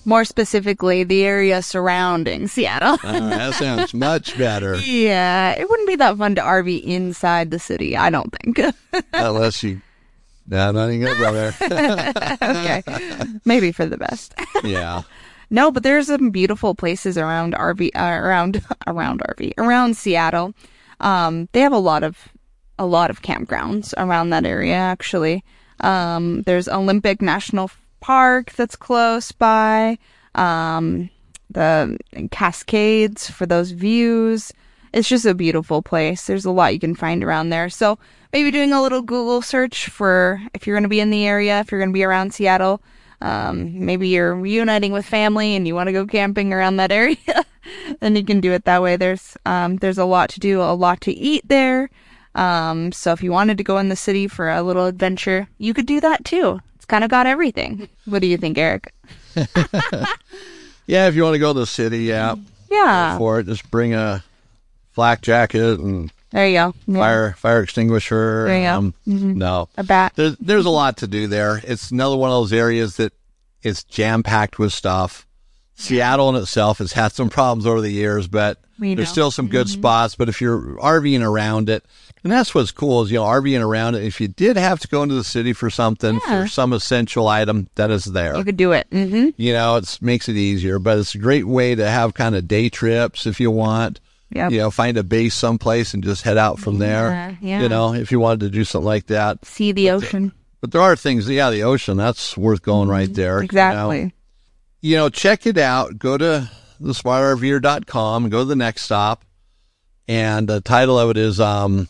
More 0.04 0.24
specifically, 0.24 1.04
the 1.04 1.24
area 1.24 1.62
surrounding 1.62 2.48
Seattle. 2.48 2.98
Uh, 3.02 3.28
that 3.30 3.54
sounds 3.54 3.92
much 3.92 4.36
better. 4.38 4.76
yeah, 4.84 5.52
it 5.52 5.68
wouldn't 5.68 5.88
be 5.88 5.96
that 5.96 6.16
fun 6.16 6.34
to 6.36 6.40
RV 6.40 6.82
inside 6.82 7.50
the 7.50 7.58
city, 7.58 7.96
I 7.96 8.10
don't 8.10 8.34
think. 8.42 8.60
Unless 9.12 9.62
you. 9.62 9.82
No, 10.46 10.72
not 10.72 10.90
even 10.90 11.06
gonna 11.06 11.18
go 11.18 11.32
there. 11.32 11.54
okay. 12.82 12.82
Maybe 13.44 13.72
for 13.72 13.86
the 13.86 13.98
best. 13.98 14.34
yeah. 14.64 15.02
No, 15.50 15.70
but 15.70 15.82
there's 15.82 16.06
some 16.06 16.30
beautiful 16.30 16.74
places 16.74 17.18
around 17.18 17.54
RV, 17.54 17.90
uh, 17.94 18.00
around, 18.00 18.64
around 18.86 19.20
RV, 19.20 19.52
around 19.58 19.96
Seattle. 19.96 20.54
Um, 21.00 21.48
they 21.52 21.60
have 21.60 21.72
a 21.72 21.78
lot 21.78 22.02
of, 22.04 22.28
a 22.78 22.86
lot 22.86 23.10
of 23.10 23.22
campgrounds 23.22 23.92
around 23.96 24.30
that 24.30 24.46
area, 24.46 24.74
actually. 24.74 25.44
Um, 25.80 26.42
there's 26.42 26.68
Olympic 26.68 27.20
National 27.20 27.70
Park 28.00 28.52
that's 28.52 28.76
close 28.76 29.32
by. 29.32 29.98
Um, 30.34 31.10
the 31.50 31.98
Cascades 32.30 33.30
for 33.30 33.46
those 33.46 33.72
views. 33.72 34.52
It's 34.92 35.08
just 35.08 35.26
a 35.26 35.34
beautiful 35.34 35.82
place. 35.82 36.26
There's 36.26 36.44
a 36.44 36.50
lot 36.50 36.74
you 36.74 36.80
can 36.80 36.94
find 36.94 37.22
around 37.22 37.50
there. 37.50 37.68
So 37.68 37.98
maybe 38.32 38.50
doing 38.50 38.72
a 38.72 38.82
little 38.82 39.02
Google 39.02 39.42
search 39.42 39.88
for 39.88 40.40
if 40.54 40.66
you're 40.66 40.76
going 40.76 40.84
to 40.84 40.88
be 40.88 41.00
in 41.00 41.10
the 41.10 41.26
area, 41.26 41.60
if 41.60 41.70
you're 41.70 41.80
going 41.80 41.90
to 41.90 41.94
be 41.94 42.04
around 42.04 42.32
Seattle. 42.34 42.80
Um, 43.22 43.84
maybe 43.84 44.08
you're 44.08 44.34
reuniting 44.34 44.92
with 44.92 45.04
family 45.04 45.54
and 45.54 45.66
you 45.66 45.74
want 45.74 45.88
to 45.88 45.92
go 45.92 46.06
camping 46.06 46.52
around 46.52 46.76
that 46.76 46.92
area, 47.00 47.44
then 48.00 48.16
you 48.16 48.24
can 48.24 48.40
do 48.40 48.52
it 48.52 48.64
that 48.64 48.82
way. 48.82 48.96
There's, 48.96 49.36
um, 49.44 49.76
there's 49.76 49.98
a 49.98 50.04
lot 50.04 50.30
to 50.30 50.40
do, 50.40 50.62
a 50.62 50.74
lot 50.74 51.00
to 51.02 51.12
eat 51.12 51.46
there. 51.46 51.90
Um, 52.34 52.92
so 52.92 53.12
if 53.12 53.22
you 53.22 53.32
wanted 53.32 53.58
to 53.58 53.64
go 53.64 53.78
in 53.78 53.88
the 53.88 53.96
city 53.96 54.26
for 54.28 54.48
a 54.48 54.62
little 54.62 54.86
adventure, 54.86 55.48
you 55.58 55.74
could 55.74 55.86
do 55.86 56.00
that 56.00 56.24
too. 56.24 56.60
Kind 56.90 57.04
of 57.04 57.10
got 57.10 57.26
everything. 57.28 57.88
What 58.04 58.20
do 58.20 58.26
you 58.26 58.36
think, 58.36 58.58
Eric? 58.58 58.92
Yeah, 60.86 61.06
if 61.06 61.14
you 61.14 61.22
want 61.22 61.34
to 61.34 61.38
go 61.38 61.52
to 61.52 61.60
the 61.60 61.66
city, 61.66 61.98
yeah, 62.00 62.34
Yeah. 62.68 63.16
for 63.16 63.38
it, 63.38 63.46
just 63.46 63.70
bring 63.70 63.94
a 63.94 64.24
flak 64.90 65.20
jacket 65.22 65.78
and 65.78 66.12
There 66.32 66.48
you 66.48 66.54
go. 66.54 66.74
Yeah. 66.88 66.98
fire 66.98 67.32
fire 67.38 67.62
extinguisher. 67.62 68.46
There 68.48 68.56
you 68.58 68.64
go. 68.64 68.74
um, 68.74 69.38
No, 69.38 69.68
A 69.76 69.84
bat. 69.84 70.14
there's 70.16 70.36
there's 70.38 70.66
a 70.66 70.70
lot 70.70 70.96
to 70.96 71.06
do 71.06 71.28
there. 71.28 71.60
It's 71.62 71.92
another 71.92 72.16
one 72.16 72.30
of 72.30 72.34
those 72.42 72.52
areas 72.52 72.96
that 72.96 73.12
it's 73.62 73.84
jam 73.84 74.24
packed 74.24 74.58
with 74.58 74.72
stuff. 74.72 75.28
Seattle 75.76 76.28
in 76.30 76.34
itself 76.42 76.78
has 76.78 76.92
had 76.92 77.12
some 77.12 77.30
problems 77.30 77.66
over 77.66 77.80
the 77.80 77.90
years, 77.92 78.26
but 78.26 78.58
there's 78.80 79.08
still 79.08 79.30
some 79.30 79.46
good 79.46 79.68
spots. 79.68 80.16
But 80.16 80.28
if 80.28 80.40
you're 80.40 80.76
RVing 80.80 81.22
around 81.22 81.68
it, 81.70 81.84
and 82.22 82.32
that's 82.32 82.54
what's 82.54 82.70
cool 82.70 83.02
is 83.02 83.10
you 83.10 83.18
know 83.18 83.24
RVing 83.24 83.64
around. 83.64 83.94
If 83.96 84.20
you 84.20 84.28
did 84.28 84.56
have 84.56 84.80
to 84.80 84.88
go 84.88 85.02
into 85.02 85.14
the 85.14 85.24
city 85.24 85.52
for 85.52 85.70
something 85.70 86.20
Yeah. 86.26 86.42
for 86.42 86.48
some 86.48 86.72
essential 86.72 87.28
item, 87.28 87.68
that 87.76 87.90
is 87.90 88.04
there. 88.04 88.36
You 88.36 88.44
could 88.44 88.56
do 88.56 88.72
it. 88.72 88.88
Mm-hmm. 88.90 89.30
you 89.36 89.52
know, 89.52 89.76
it 89.76 89.98
makes 90.00 90.28
it 90.28 90.36
easier, 90.36 90.78
but 90.78 90.98
it's 90.98 91.14
a 91.14 91.18
great 91.18 91.46
way 91.46 91.74
to 91.74 91.88
have 91.88 92.14
kind 92.14 92.34
of 92.34 92.46
day 92.48 92.68
trips 92.68 93.26
if 93.26 93.40
you 93.40 93.50
want. 93.50 94.00
Yep. 94.32 94.52
You 94.52 94.58
know, 94.58 94.70
find 94.70 94.96
a 94.96 95.02
base 95.02 95.34
someplace 95.34 95.92
and 95.92 96.04
just 96.04 96.22
head 96.22 96.38
out 96.38 96.60
from 96.60 96.78
there. 96.78 97.10
Yeah, 97.10 97.34
yeah. 97.40 97.62
You 97.62 97.68
know, 97.68 97.94
if 97.94 98.12
you 98.12 98.20
wanted 98.20 98.40
to 98.40 98.50
do 98.50 98.62
something 98.64 98.86
like 98.86 99.06
that. 99.08 99.44
See 99.44 99.72
the 99.72 99.90
ocean. 99.90 100.30
But 100.60 100.70
there 100.70 100.82
are 100.82 100.94
things, 100.94 101.28
yeah, 101.28 101.50
the 101.50 101.64
ocean, 101.64 101.96
that's 101.96 102.36
worth 102.36 102.62
going 102.62 102.88
right 102.88 103.12
there. 103.12 103.36
you 103.36 103.40
know. 103.40 103.44
Exactly. 103.44 104.14
You 104.82 104.96
know, 104.98 105.08
check 105.08 105.46
it 105.46 105.58
out. 105.58 105.98
Go 105.98 106.16
to 106.16 106.48
the 106.78 106.92
smartrver.com 106.92 108.24
and 108.24 108.30
go 108.30 108.38
to 108.40 108.44
the 108.44 108.54
next 108.56 108.82
stop. 108.82 109.24
And 110.06 110.48
the 110.48 110.60
title 110.60 110.98
of 110.98 111.10
it 111.10 111.16
is 111.16 111.40
um, 111.40 111.88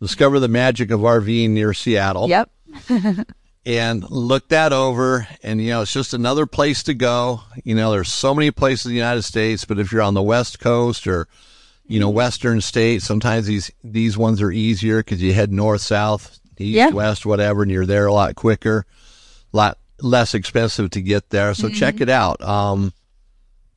Discover 0.00 0.40
the 0.40 0.48
Magic 0.48 0.90
of 0.90 1.00
RVing 1.00 1.50
near 1.50 1.72
Seattle 1.72 2.28
Yep. 2.28 2.50
and 3.66 4.08
look 4.10 4.48
that 4.50 4.72
over. 4.72 5.26
And, 5.42 5.60
you 5.60 5.70
know, 5.70 5.82
it's 5.82 5.92
just 5.92 6.14
another 6.14 6.46
place 6.46 6.82
to 6.84 6.94
go. 6.94 7.40
You 7.64 7.74
know, 7.74 7.90
there's 7.90 8.12
so 8.12 8.34
many 8.34 8.50
places 8.50 8.86
in 8.86 8.90
the 8.92 8.96
United 8.96 9.22
States, 9.22 9.64
but 9.64 9.78
if 9.78 9.92
you're 9.92 10.02
on 10.02 10.14
the 10.14 10.22
West 10.22 10.60
Coast 10.60 11.06
or, 11.06 11.26
you 11.86 11.98
know, 11.98 12.10
Western 12.10 12.60
states, 12.60 13.04
sometimes 13.04 13.46
these, 13.46 13.70
these 13.82 14.16
ones 14.18 14.42
are 14.42 14.50
easier 14.52 14.98
because 14.98 15.22
you 15.22 15.32
head 15.32 15.52
north, 15.52 15.80
south, 15.80 16.38
east, 16.58 16.74
Yeah. 16.76 16.90
west, 16.90 17.24
whatever, 17.26 17.62
and 17.62 17.70
you're 17.70 17.86
there 17.86 18.06
a 18.06 18.12
lot 18.12 18.34
quicker, 18.34 18.84
a 19.52 19.56
lot 19.56 19.78
less 20.00 20.34
expensive 20.34 20.90
to 20.90 21.00
get 21.00 21.30
there. 21.30 21.54
So 21.54 21.68
check 21.70 22.00
it 22.00 22.10
out. 22.10 22.42
Um, 22.42 22.92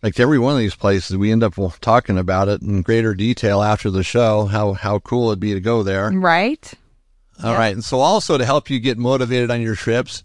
like 0.01 0.19
every 0.19 0.39
one 0.39 0.53
of 0.53 0.59
these 0.59 0.75
places, 0.75 1.17
we 1.17 1.31
end 1.31 1.43
up 1.43 1.55
talking 1.81 2.17
about 2.17 2.47
it 2.47 2.61
in 2.61 2.81
greater 2.81 3.13
detail 3.13 3.61
after 3.61 3.91
the 3.91 4.03
show, 4.03 4.45
how, 4.45 4.71
how 4.73 4.99
cool 4.99 5.29
it'd 5.29 5.39
be 5.39 5.53
to 5.53 5.59
go 5.59 5.83
there. 5.83 6.09
Right. 6.11 6.73
All 7.43 7.53
right. 7.53 7.73
And 7.73 7.83
so 7.83 7.99
also 7.99 8.37
to 8.37 8.45
help 8.45 8.69
you 8.69 8.79
get 8.79 8.97
motivated 8.97 9.51
on 9.51 9.61
your 9.61 9.75
trips, 9.75 10.23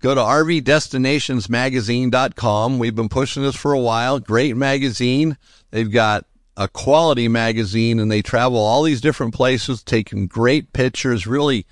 go 0.00 0.14
to 0.14 0.20
rvdestinationsmagazine.com. 0.20 2.78
We've 2.78 2.94
been 2.94 3.08
pushing 3.08 3.42
this 3.42 3.56
for 3.56 3.72
a 3.72 3.80
while. 3.80 4.20
Great 4.20 4.56
magazine. 4.56 5.36
They've 5.70 5.90
got 5.90 6.26
a 6.56 6.68
quality 6.68 7.28
magazine 7.28 8.00
and 8.00 8.10
they 8.10 8.22
travel 8.22 8.58
all 8.58 8.82
these 8.82 9.00
different 9.00 9.34
places, 9.34 9.82
taking 9.82 10.26
great 10.26 10.72
pictures, 10.72 11.26
really 11.26 11.66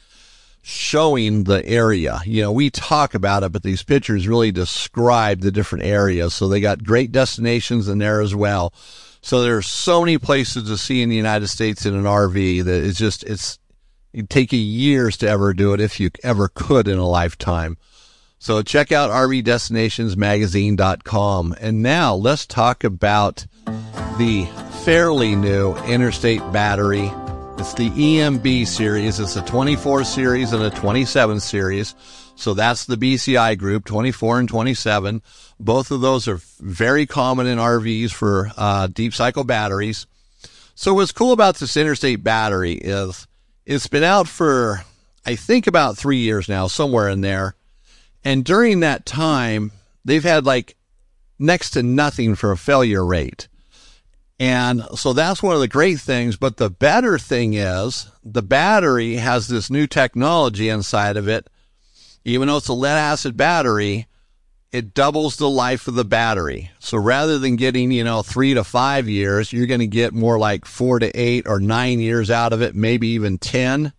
showing 0.68 1.44
the 1.44 1.64
area. 1.64 2.18
You 2.26 2.42
know, 2.42 2.50
we 2.50 2.70
talk 2.70 3.14
about 3.14 3.44
it, 3.44 3.52
but 3.52 3.62
these 3.62 3.84
pictures 3.84 4.26
really 4.26 4.50
describe 4.50 5.40
the 5.40 5.52
different 5.52 5.84
areas. 5.84 6.34
So 6.34 6.48
they 6.48 6.60
got 6.60 6.82
great 6.82 7.12
destinations 7.12 7.86
in 7.86 7.98
there 7.98 8.20
as 8.20 8.34
well. 8.34 8.74
So 9.20 9.42
there's 9.42 9.68
so 9.68 10.00
many 10.00 10.18
places 10.18 10.64
to 10.64 10.76
see 10.76 11.02
in 11.02 11.08
the 11.08 11.14
United 11.14 11.46
States 11.46 11.86
in 11.86 11.94
an 11.94 12.02
RV 12.02 12.64
that 12.64 12.84
it's 12.84 12.98
just, 12.98 13.22
it's, 13.22 13.60
it'd 14.12 14.28
take 14.28 14.52
you 14.52 14.58
years 14.58 15.16
to 15.18 15.28
ever 15.28 15.54
do 15.54 15.72
it 15.72 15.78
if 15.78 16.00
you 16.00 16.10
ever 16.24 16.48
could 16.48 16.88
in 16.88 16.98
a 16.98 17.06
lifetime. 17.06 17.76
So 18.40 18.60
check 18.62 18.90
out 18.90 19.10
rvdestinationsmagazine.com. 19.10 21.54
And 21.60 21.80
now 21.80 22.16
let's 22.16 22.44
talk 22.44 22.82
about 22.82 23.46
the 24.18 24.48
fairly 24.84 25.36
new 25.36 25.76
Interstate 25.84 26.40
Battery. 26.50 27.12
It's 27.58 27.72
the 27.72 27.90
EMB 27.90 28.66
series. 28.66 29.18
It's 29.18 29.36
a 29.36 29.42
24 29.42 30.04
series 30.04 30.52
and 30.52 30.62
a 30.62 30.70
27 30.70 31.40
series. 31.40 31.94
So 32.34 32.52
that's 32.52 32.84
the 32.84 32.96
BCI 32.96 33.56
group, 33.56 33.86
24 33.86 34.40
and 34.40 34.48
27. 34.48 35.22
Both 35.58 35.90
of 35.90 36.02
those 36.02 36.28
are 36.28 36.38
very 36.60 37.06
common 37.06 37.46
in 37.46 37.58
RVs 37.58 38.12
for 38.12 38.50
uh, 38.58 38.88
deep 38.88 39.14
cycle 39.14 39.42
batteries. 39.42 40.06
So 40.74 40.92
what's 40.92 41.12
cool 41.12 41.32
about 41.32 41.56
this 41.56 41.78
Interstate 41.78 42.22
Battery 42.22 42.74
is 42.74 43.26
it's 43.64 43.86
been 43.86 44.04
out 44.04 44.28
for, 44.28 44.84
I 45.24 45.34
think 45.34 45.66
about 45.66 45.96
three 45.96 46.18
years 46.18 46.50
now, 46.50 46.66
somewhere 46.66 47.08
in 47.08 47.22
there. 47.22 47.54
And 48.22 48.44
during 48.44 48.80
that 48.80 49.06
time, 49.06 49.72
they've 50.04 50.22
had 50.22 50.44
like 50.44 50.76
next 51.38 51.70
to 51.70 51.82
nothing 51.82 52.34
for 52.34 52.52
a 52.52 52.58
failure 52.58 53.04
rate. 53.04 53.48
And 54.38 54.82
so 54.94 55.12
that's 55.12 55.42
one 55.42 55.54
of 55.54 55.60
the 55.60 55.68
great 55.68 55.98
things. 55.98 56.36
But 56.36 56.58
the 56.58 56.70
better 56.70 57.18
thing 57.18 57.54
is 57.54 58.10
the 58.22 58.42
battery 58.42 59.14
has 59.16 59.48
this 59.48 59.70
new 59.70 59.86
technology 59.86 60.68
inside 60.68 61.16
of 61.16 61.28
it. 61.28 61.48
Even 62.24 62.48
though 62.48 62.56
it's 62.58 62.68
a 62.68 62.74
lead 62.74 62.98
acid 62.98 63.36
battery, 63.36 64.06
it 64.72 64.92
doubles 64.92 65.36
the 65.36 65.48
life 65.48 65.88
of 65.88 65.94
the 65.94 66.04
battery. 66.04 66.70
So 66.80 66.98
rather 66.98 67.38
than 67.38 67.56
getting, 67.56 67.90
you 67.90 68.04
know, 68.04 68.22
three 68.22 68.52
to 68.54 68.64
five 68.64 69.08
years, 69.08 69.52
you're 69.52 69.66
going 69.66 69.80
to 69.80 69.86
get 69.86 70.12
more 70.12 70.38
like 70.38 70.64
four 70.66 70.98
to 70.98 71.08
eight 71.18 71.46
or 71.46 71.60
nine 71.60 72.00
years 72.00 72.30
out 72.30 72.52
of 72.52 72.60
it, 72.60 72.74
maybe 72.74 73.08
even 73.08 73.38
10. 73.38 73.92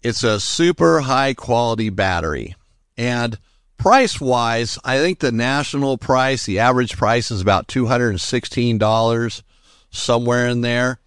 It's 0.00 0.24
a 0.24 0.40
super 0.40 1.00
high 1.00 1.34
quality 1.34 1.90
battery. 1.90 2.54
And 2.96 3.38
price 3.82 4.20
wise, 4.20 4.78
I 4.84 4.98
think 4.98 5.18
the 5.18 5.32
national 5.32 5.98
price, 5.98 6.46
the 6.46 6.60
average 6.60 6.96
price 6.96 7.32
is 7.32 7.40
about 7.40 7.66
$216, 7.66 9.42
somewhere 9.90 10.46
in 10.46 10.60
there. 10.60 11.00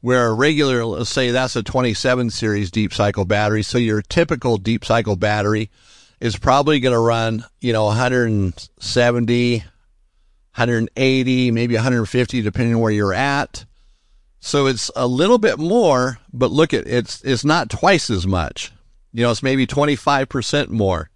Where 0.00 0.26
a 0.26 0.32
regular, 0.34 0.84
let's 0.84 1.10
say 1.10 1.30
that's 1.30 1.56
a 1.56 1.62
27 1.62 2.30
series 2.30 2.70
deep 2.70 2.92
cycle 2.92 3.24
battery. 3.26 3.62
So 3.62 3.78
your 3.78 4.00
typical 4.02 4.56
deep 4.56 4.84
cycle 4.84 5.16
battery 5.16 5.70
is 6.20 6.38
probably 6.38 6.80
going 6.80 6.94
to 6.94 6.98
run, 6.98 7.44
you 7.60 7.72
know, 7.72 7.84
170, 7.86 9.56
180, 9.58 11.50
maybe 11.50 11.74
150, 11.74 12.42
depending 12.42 12.78
where 12.78 12.92
you're 12.92 13.14
at. 13.14 13.64
So 14.40 14.66
it's 14.66 14.90
a 14.96 15.06
little 15.06 15.38
bit 15.38 15.58
more, 15.58 16.18
but 16.32 16.50
look 16.50 16.74
at 16.74 16.86
it's 16.86 17.22
it's 17.22 17.44
not 17.44 17.70
twice 17.70 18.10
as 18.10 18.26
much. 18.26 18.72
You 19.12 19.22
know, 19.22 19.30
it's 19.30 19.42
maybe 19.42 19.66
25% 19.66 20.68
more, 20.68 21.08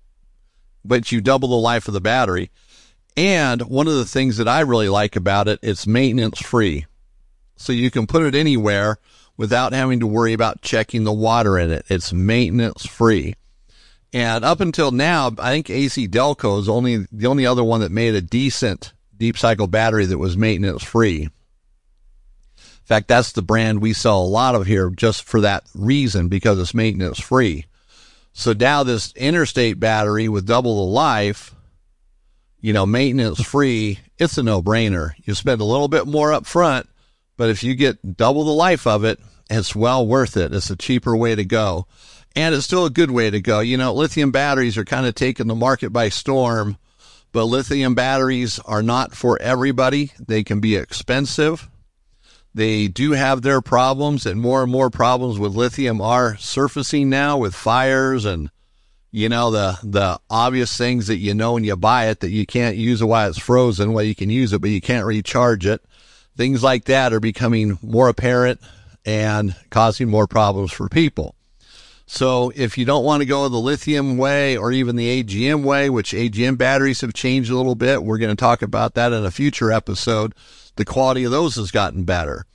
but 0.84 1.12
you 1.12 1.20
double 1.20 1.48
the 1.48 1.56
life 1.56 1.88
of 1.88 1.94
the 1.94 2.00
battery. 2.00 2.50
And 3.16 3.62
one 3.62 3.88
of 3.88 3.94
the 3.94 4.04
things 4.04 4.36
that 4.36 4.48
I 4.48 4.60
really 4.60 4.88
like 4.88 5.16
about 5.16 5.48
it, 5.48 5.58
it's 5.62 5.86
maintenance 5.86 6.40
free. 6.40 6.86
So 7.56 7.72
you 7.72 7.90
can 7.90 8.06
put 8.06 8.22
it 8.22 8.34
anywhere 8.34 8.98
without 9.36 9.72
having 9.72 10.00
to 10.00 10.06
worry 10.06 10.32
about 10.32 10.62
checking 10.62 11.04
the 11.04 11.12
water 11.12 11.58
in 11.58 11.70
it. 11.70 11.84
It's 11.88 12.12
maintenance 12.12 12.86
free. 12.86 13.34
And 14.12 14.44
up 14.44 14.60
until 14.60 14.90
now, 14.90 15.32
I 15.38 15.50
think 15.50 15.68
AC 15.68 16.08
Delco 16.08 16.58
is 16.58 16.68
only 16.68 17.06
the 17.12 17.26
only 17.26 17.44
other 17.44 17.64
one 17.64 17.80
that 17.80 17.92
made 17.92 18.14
a 18.14 18.22
decent 18.22 18.92
deep 19.16 19.36
cycle 19.36 19.66
battery 19.66 20.06
that 20.06 20.18
was 20.18 20.36
maintenance 20.36 20.82
free. 20.82 21.22
In 21.22 21.30
fact, 22.84 23.08
that's 23.08 23.32
the 23.32 23.42
brand 23.42 23.82
we 23.82 23.92
sell 23.92 24.22
a 24.22 24.24
lot 24.24 24.54
of 24.54 24.66
here 24.66 24.88
just 24.90 25.24
for 25.24 25.42
that 25.42 25.64
reason 25.74 26.28
because 26.28 26.58
it's 26.58 26.72
maintenance 26.72 27.20
free. 27.20 27.66
So 28.38 28.52
now 28.52 28.84
this 28.84 29.12
interstate 29.16 29.80
battery 29.80 30.28
with 30.28 30.46
double 30.46 30.76
the 30.86 30.92
life, 30.92 31.56
you 32.60 32.72
know, 32.72 32.86
maintenance 32.86 33.42
free, 33.42 33.98
it's 34.16 34.38
a 34.38 34.44
no 34.44 34.62
brainer. 34.62 35.10
You 35.24 35.34
spend 35.34 35.60
a 35.60 35.64
little 35.64 35.88
bit 35.88 36.06
more 36.06 36.32
up 36.32 36.46
front, 36.46 36.88
but 37.36 37.50
if 37.50 37.64
you 37.64 37.74
get 37.74 38.16
double 38.16 38.44
the 38.44 38.52
life 38.52 38.86
of 38.86 39.02
it, 39.02 39.18
it's 39.50 39.74
well 39.74 40.06
worth 40.06 40.36
it. 40.36 40.54
It's 40.54 40.70
a 40.70 40.76
cheaper 40.76 41.16
way 41.16 41.34
to 41.34 41.44
go. 41.44 41.88
And 42.36 42.54
it's 42.54 42.64
still 42.64 42.86
a 42.86 42.90
good 42.90 43.10
way 43.10 43.28
to 43.28 43.40
go. 43.40 43.58
You 43.58 43.76
know, 43.76 43.92
lithium 43.92 44.30
batteries 44.30 44.78
are 44.78 44.84
kind 44.84 45.06
of 45.06 45.16
taking 45.16 45.48
the 45.48 45.56
market 45.56 45.90
by 45.90 46.08
storm, 46.08 46.78
but 47.32 47.46
lithium 47.46 47.96
batteries 47.96 48.60
are 48.60 48.84
not 48.84 49.16
for 49.16 49.42
everybody. 49.42 50.12
They 50.16 50.44
can 50.44 50.60
be 50.60 50.76
expensive. 50.76 51.68
They 52.58 52.88
do 52.88 53.12
have 53.12 53.42
their 53.42 53.60
problems, 53.60 54.26
and 54.26 54.40
more 54.40 54.64
and 54.64 54.72
more 54.72 54.90
problems 54.90 55.38
with 55.38 55.54
lithium 55.54 56.00
are 56.00 56.36
surfacing 56.38 57.08
now 57.08 57.38
with 57.38 57.54
fires 57.54 58.24
and 58.24 58.50
you 59.12 59.28
know 59.28 59.52
the 59.52 59.78
the 59.84 60.18
obvious 60.28 60.76
things 60.76 61.06
that 61.06 61.18
you 61.18 61.34
know 61.34 61.52
when 61.52 61.62
you 61.62 61.76
buy 61.76 62.08
it 62.08 62.18
that 62.18 62.30
you 62.30 62.46
can't 62.46 62.74
use 62.74 63.00
it 63.00 63.04
while 63.04 63.28
it's 63.28 63.38
frozen. 63.38 63.92
Well, 63.92 64.02
you 64.02 64.16
can 64.16 64.28
use 64.28 64.52
it, 64.52 64.60
but 64.60 64.70
you 64.70 64.80
can't 64.80 65.06
recharge 65.06 65.66
it. 65.66 65.84
Things 66.36 66.60
like 66.60 66.86
that 66.86 67.12
are 67.12 67.20
becoming 67.20 67.78
more 67.80 68.08
apparent 68.08 68.60
and 69.06 69.54
causing 69.70 70.08
more 70.08 70.26
problems 70.26 70.72
for 70.72 70.88
people. 70.88 71.36
So 72.06 72.50
if 72.56 72.76
you 72.76 72.84
don't 72.84 73.04
want 73.04 73.20
to 73.20 73.26
go 73.26 73.48
the 73.48 73.56
lithium 73.58 74.18
way 74.18 74.56
or 74.56 74.72
even 74.72 74.96
the 74.96 75.22
AGM 75.22 75.62
way, 75.62 75.90
which 75.90 76.10
AGM 76.10 76.58
batteries 76.58 77.02
have 77.02 77.14
changed 77.14 77.52
a 77.52 77.56
little 77.56 77.76
bit, 77.76 78.02
we're 78.02 78.18
going 78.18 78.34
to 78.34 78.40
talk 78.40 78.62
about 78.62 78.94
that 78.94 79.12
in 79.12 79.24
a 79.24 79.30
future 79.30 79.70
episode. 79.70 80.34
The 80.74 80.84
quality 80.84 81.22
of 81.22 81.30
those 81.30 81.54
has 81.54 81.70
gotten 81.70 82.02
better. 82.02 82.46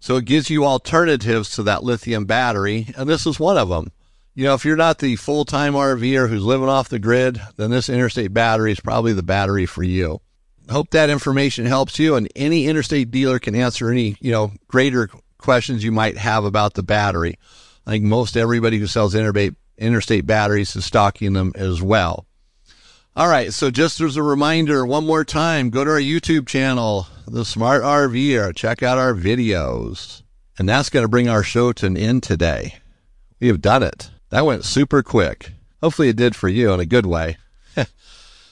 So 0.00 0.16
it 0.16 0.24
gives 0.24 0.50
you 0.50 0.64
alternatives 0.64 1.50
to 1.50 1.62
that 1.64 1.84
lithium 1.84 2.24
battery, 2.24 2.88
and 2.96 3.08
this 3.08 3.26
is 3.26 3.38
one 3.38 3.58
of 3.58 3.68
them. 3.68 3.92
You 4.34 4.44
know, 4.44 4.54
if 4.54 4.64
you're 4.64 4.76
not 4.76 4.98
the 4.98 5.16
full-time 5.16 5.74
RVer 5.74 6.28
who's 6.28 6.42
living 6.42 6.68
off 6.68 6.88
the 6.88 6.98
grid, 6.98 7.40
then 7.56 7.70
this 7.70 7.88
interstate 7.90 8.32
battery 8.32 8.72
is 8.72 8.80
probably 8.80 9.12
the 9.12 9.22
battery 9.22 9.66
for 9.66 9.82
you. 9.82 10.20
Hope 10.70 10.90
that 10.90 11.10
information 11.10 11.66
helps 11.66 11.98
you 11.98 12.14
and 12.14 12.28
any 12.34 12.66
interstate 12.66 13.10
dealer 13.10 13.38
can 13.38 13.54
answer 13.54 13.90
any, 13.90 14.16
you 14.20 14.30
know, 14.30 14.52
greater 14.68 15.10
questions 15.36 15.84
you 15.84 15.92
might 15.92 16.16
have 16.16 16.44
about 16.44 16.74
the 16.74 16.82
battery. 16.82 17.38
I 17.86 17.90
think 17.90 18.04
most 18.04 18.36
everybody 18.36 18.78
who 18.78 18.86
sells 18.86 19.14
interstate, 19.14 19.54
interstate 19.76 20.26
batteries 20.26 20.76
is 20.76 20.84
stocking 20.84 21.32
them 21.32 21.52
as 21.56 21.82
well. 21.82 22.26
All 23.16 23.28
right, 23.28 23.52
so 23.52 23.70
just 23.70 24.00
as 24.00 24.16
a 24.16 24.22
reminder, 24.22 24.86
one 24.86 25.04
more 25.04 25.24
time, 25.24 25.70
go 25.70 25.84
to 25.84 25.90
our 25.90 25.98
YouTube 25.98 26.46
channel, 26.46 27.08
The 27.32 27.44
Smart 27.44 27.84
RVer, 27.84 28.56
check 28.56 28.82
out 28.82 28.98
our 28.98 29.14
videos. 29.14 30.22
And 30.58 30.68
that's 30.68 30.90
going 30.90 31.04
to 31.04 31.08
bring 31.08 31.28
our 31.28 31.44
show 31.44 31.72
to 31.72 31.86
an 31.86 31.96
end 31.96 32.24
today. 32.24 32.78
We 33.38 33.46
have 33.46 33.60
done 33.60 33.84
it. 33.84 34.10
That 34.30 34.44
went 34.44 34.64
super 34.64 35.00
quick. 35.04 35.52
Hopefully 35.80 36.08
it 36.08 36.16
did 36.16 36.34
for 36.34 36.48
you 36.48 36.72
in 36.72 36.80
a 36.80 36.84
good 36.84 37.06
way. 37.06 37.36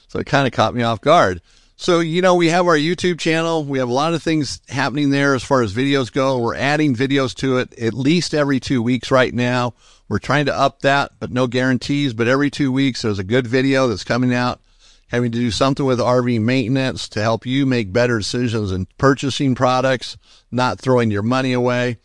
so 0.07 0.19
it 0.19 0.27
kind 0.27 0.47
of 0.47 0.53
caught 0.53 0.75
me 0.75 0.81
off 0.81 1.01
guard. 1.01 1.41
So, 1.75 1.99
you 1.99 2.21
know, 2.21 2.35
we 2.35 2.47
have 2.47 2.67
our 2.67 2.77
YouTube 2.77 3.19
channel. 3.19 3.65
We 3.65 3.79
have 3.79 3.89
a 3.89 3.93
lot 3.93 4.13
of 4.13 4.23
things 4.23 4.61
happening 4.69 5.09
there 5.09 5.35
as 5.35 5.43
far 5.43 5.61
as 5.61 5.73
videos 5.73 6.09
go. 6.09 6.39
We're 6.39 6.55
adding 6.55 6.95
videos 6.95 7.35
to 7.35 7.57
it 7.57 7.77
at 7.77 7.93
least 7.93 8.33
every 8.33 8.61
two 8.61 8.81
weeks 8.81 9.11
right 9.11 9.33
now. 9.33 9.73
We're 10.07 10.19
trying 10.19 10.45
to 10.45 10.57
up 10.57 10.83
that, 10.83 11.11
but 11.19 11.31
no 11.31 11.47
guarantees. 11.47 12.13
But 12.13 12.29
every 12.29 12.49
two 12.49 12.71
weeks, 12.71 13.01
there's 13.01 13.19
a 13.19 13.25
good 13.25 13.45
video 13.45 13.89
that's 13.89 14.05
coming 14.05 14.33
out 14.33 14.61
having 15.09 15.31
to 15.31 15.37
do 15.37 15.51
something 15.51 15.85
with 15.85 15.99
RV 15.99 16.41
maintenance 16.41 17.09
to 17.09 17.21
help 17.21 17.45
you 17.45 17.65
make 17.65 17.93
better 17.93 18.17
decisions 18.17 18.71
in 18.71 18.87
purchasing 18.97 19.55
products, 19.55 20.17
not 20.51 20.79
throwing 20.79 21.11
your 21.11 21.23
money 21.23 21.53
away. 21.53 21.97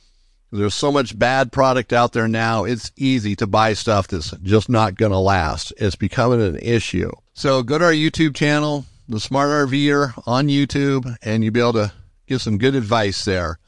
There's 0.51 0.75
so 0.75 0.93
much 0.93 1.19
bad 1.19 1.53
product 1.53 1.93
out 1.93 2.13
there 2.13 2.29
now. 2.29 2.65
It's 2.65 2.93
easy 2.97 3.35
to 3.37 3.47
buy 3.47 3.73
stuff 3.73 4.07
that's 4.09 4.31
just 4.43 4.69
not 4.69 4.95
going 4.95 5.13
to 5.13 5.19
last. 5.19 5.73
It's 5.77 5.97
becoming 5.97 6.41
an 6.41 6.57
issue. 6.57 7.11
So 7.35 7.63
go 7.63 7.79
to 7.79 7.87
our 7.87 7.93
YouTube 7.93 8.37
channel, 8.37 8.87
the 9.09 9.19
Smart 9.19 9.49
RVer 9.69 10.23
on 10.27 10.47
YouTube, 10.47 11.17
and 11.23 11.43
you'll 11.43 11.53
be 11.53 11.61
able 11.61 11.73
to 11.73 11.93
get 12.27 12.41
some 12.41 12.59
good 12.59 12.77
advice 12.77 13.25
there. 13.25 13.59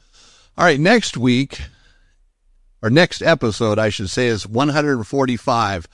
All 0.57 0.63
right, 0.63 0.79
next 0.79 1.17
week, 1.17 1.61
or 2.81 2.89
next 2.89 3.21
episode, 3.21 3.77
I 3.77 3.89
should 3.89 4.09
say, 4.09 4.27
is 4.27 4.47
145. 4.47 5.87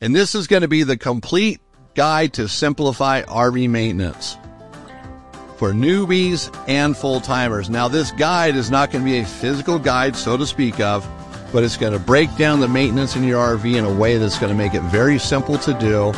And 0.00 0.16
this 0.16 0.34
is 0.34 0.46
going 0.48 0.62
to 0.62 0.68
be 0.68 0.82
the 0.82 0.96
complete 0.96 1.60
guide 2.00 2.32
to 2.32 2.48
simplify 2.48 3.20
RV 3.24 3.68
maintenance 3.68 4.38
for 5.58 5.72
newbies 5.72 6.50
and 6.66 6.96
full 6.96 7.20
timers. 7.20 7.68
Now, 7.68 7.88
this 7.88 8.10
guide 8.12 8.56
is 8.56 8.70
not 8.70 8.90
going 8.90 9.04
to 9.04 9.10
be 9.10 9.18
a 9.18 9.26
physical 9.26 9.78
guide, 9.78 10.16
so 10.16 10.38
to 10.38 10.46
speak 10.46 10.80
of, 10.80 11.06
but 11.52 11.62
it's 11.62 11.76
going 11.76 11.92
to 11.92 11.98
break 11.98 12.34
down 12.38 12.60
the 12.60 12.68
maintenance 12.68 13.16
in 13.16 13.24
your 13.24 13.38
RV 13.54 13.76
in 13.76 13.84
a 13.84 13.92
way 13.92 14.16
that's 14.16 14.38
going 14.38 14.50
to 14.50 14.56
make 14.56 14.72
it 14.72 14.80
very 14.84 15.18
simple 15.18 15.58
to 15.58 15.74
do 15.74 16.14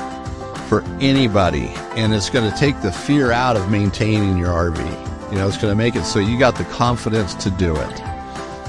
for 0.69 0.85
anybody. 1.01 1.67
And 1.97 2.15
it's 2.15 2.31
going 2.31 2.49
to 2.49 2.57
take 2.57 2.81
the 2.81 2.93
fear 2.93 3.33
out 3.33 3.57
of 3.57 3.69
maintaining 3.69 4.39
your 4.39 4.51
RV. 4.51 5.33
You 5.33 5.39
know, 5.39 5.49
it's 5.49 5.59
going 5.59 5.73
to 5.73 5.75
make 5.75 5.97
it 5.97 6.05
so 6.05 6.21
you 6.21 6.39
got 6.39 6.57
the 6.57 6.65
confidence 6.67 7.35
to 7.43 7.51
do 7.51 7.75
it. 7.75 8.03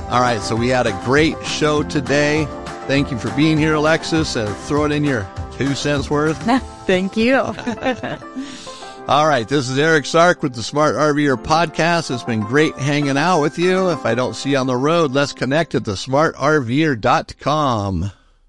All 0.10 0.22
right, 0.22 0.42
so 0.42 0.56
we 0.56 0.70
had 0.70 0.88
a 0.88 1.00
great 1.06 1.36
show 1.46 1.84
today. 1.84 2.48
Thank 2.88 3.12
you 3.12 3.20
for 3.20 3.30
being 3.36 3.60
here, 3.60 3.76
Alexis, 3.76 4.36
and 4.36 4.50
throw 4.66 4.86
it 4.86 4.92
in 4.92 5.04
your 5.04 5.28
two 5.58 5.76
cents 5.76 6.10
worth. 6.10 6.38
Thank 6.88 7.18
you. 7.18 7.36
All 9.06 9.28
right, 9.28 9.46
this 9.48 9.70
is 9.70 9.78
Eric 9.78 10.06
Stark 10.06 10.42
with 10.42 10.56
the 10.56 10.64
Smart 10.64 10.96
RVer 10.96 11.36
podcast. 11.36 12.10
It's 12.10 12.24
been 12.24 12.40
great 12.40 12.74
hanging 12.76 13.18
out 13.18 13.42
with 13.42 13.60
you. 13.60 13.90
If 13.90 14.06
I 14.06 14.16
don't 14.16 14.34
see 14.34 14.52
you 14.52 14.58
on 14.58 14.68
the 14.68 14.78
road, 14.78 15.12
let's 15.12 15.34
connect 15.34 15.76
at 15.76 15.84
thesmartrver.com. 15.84 18.12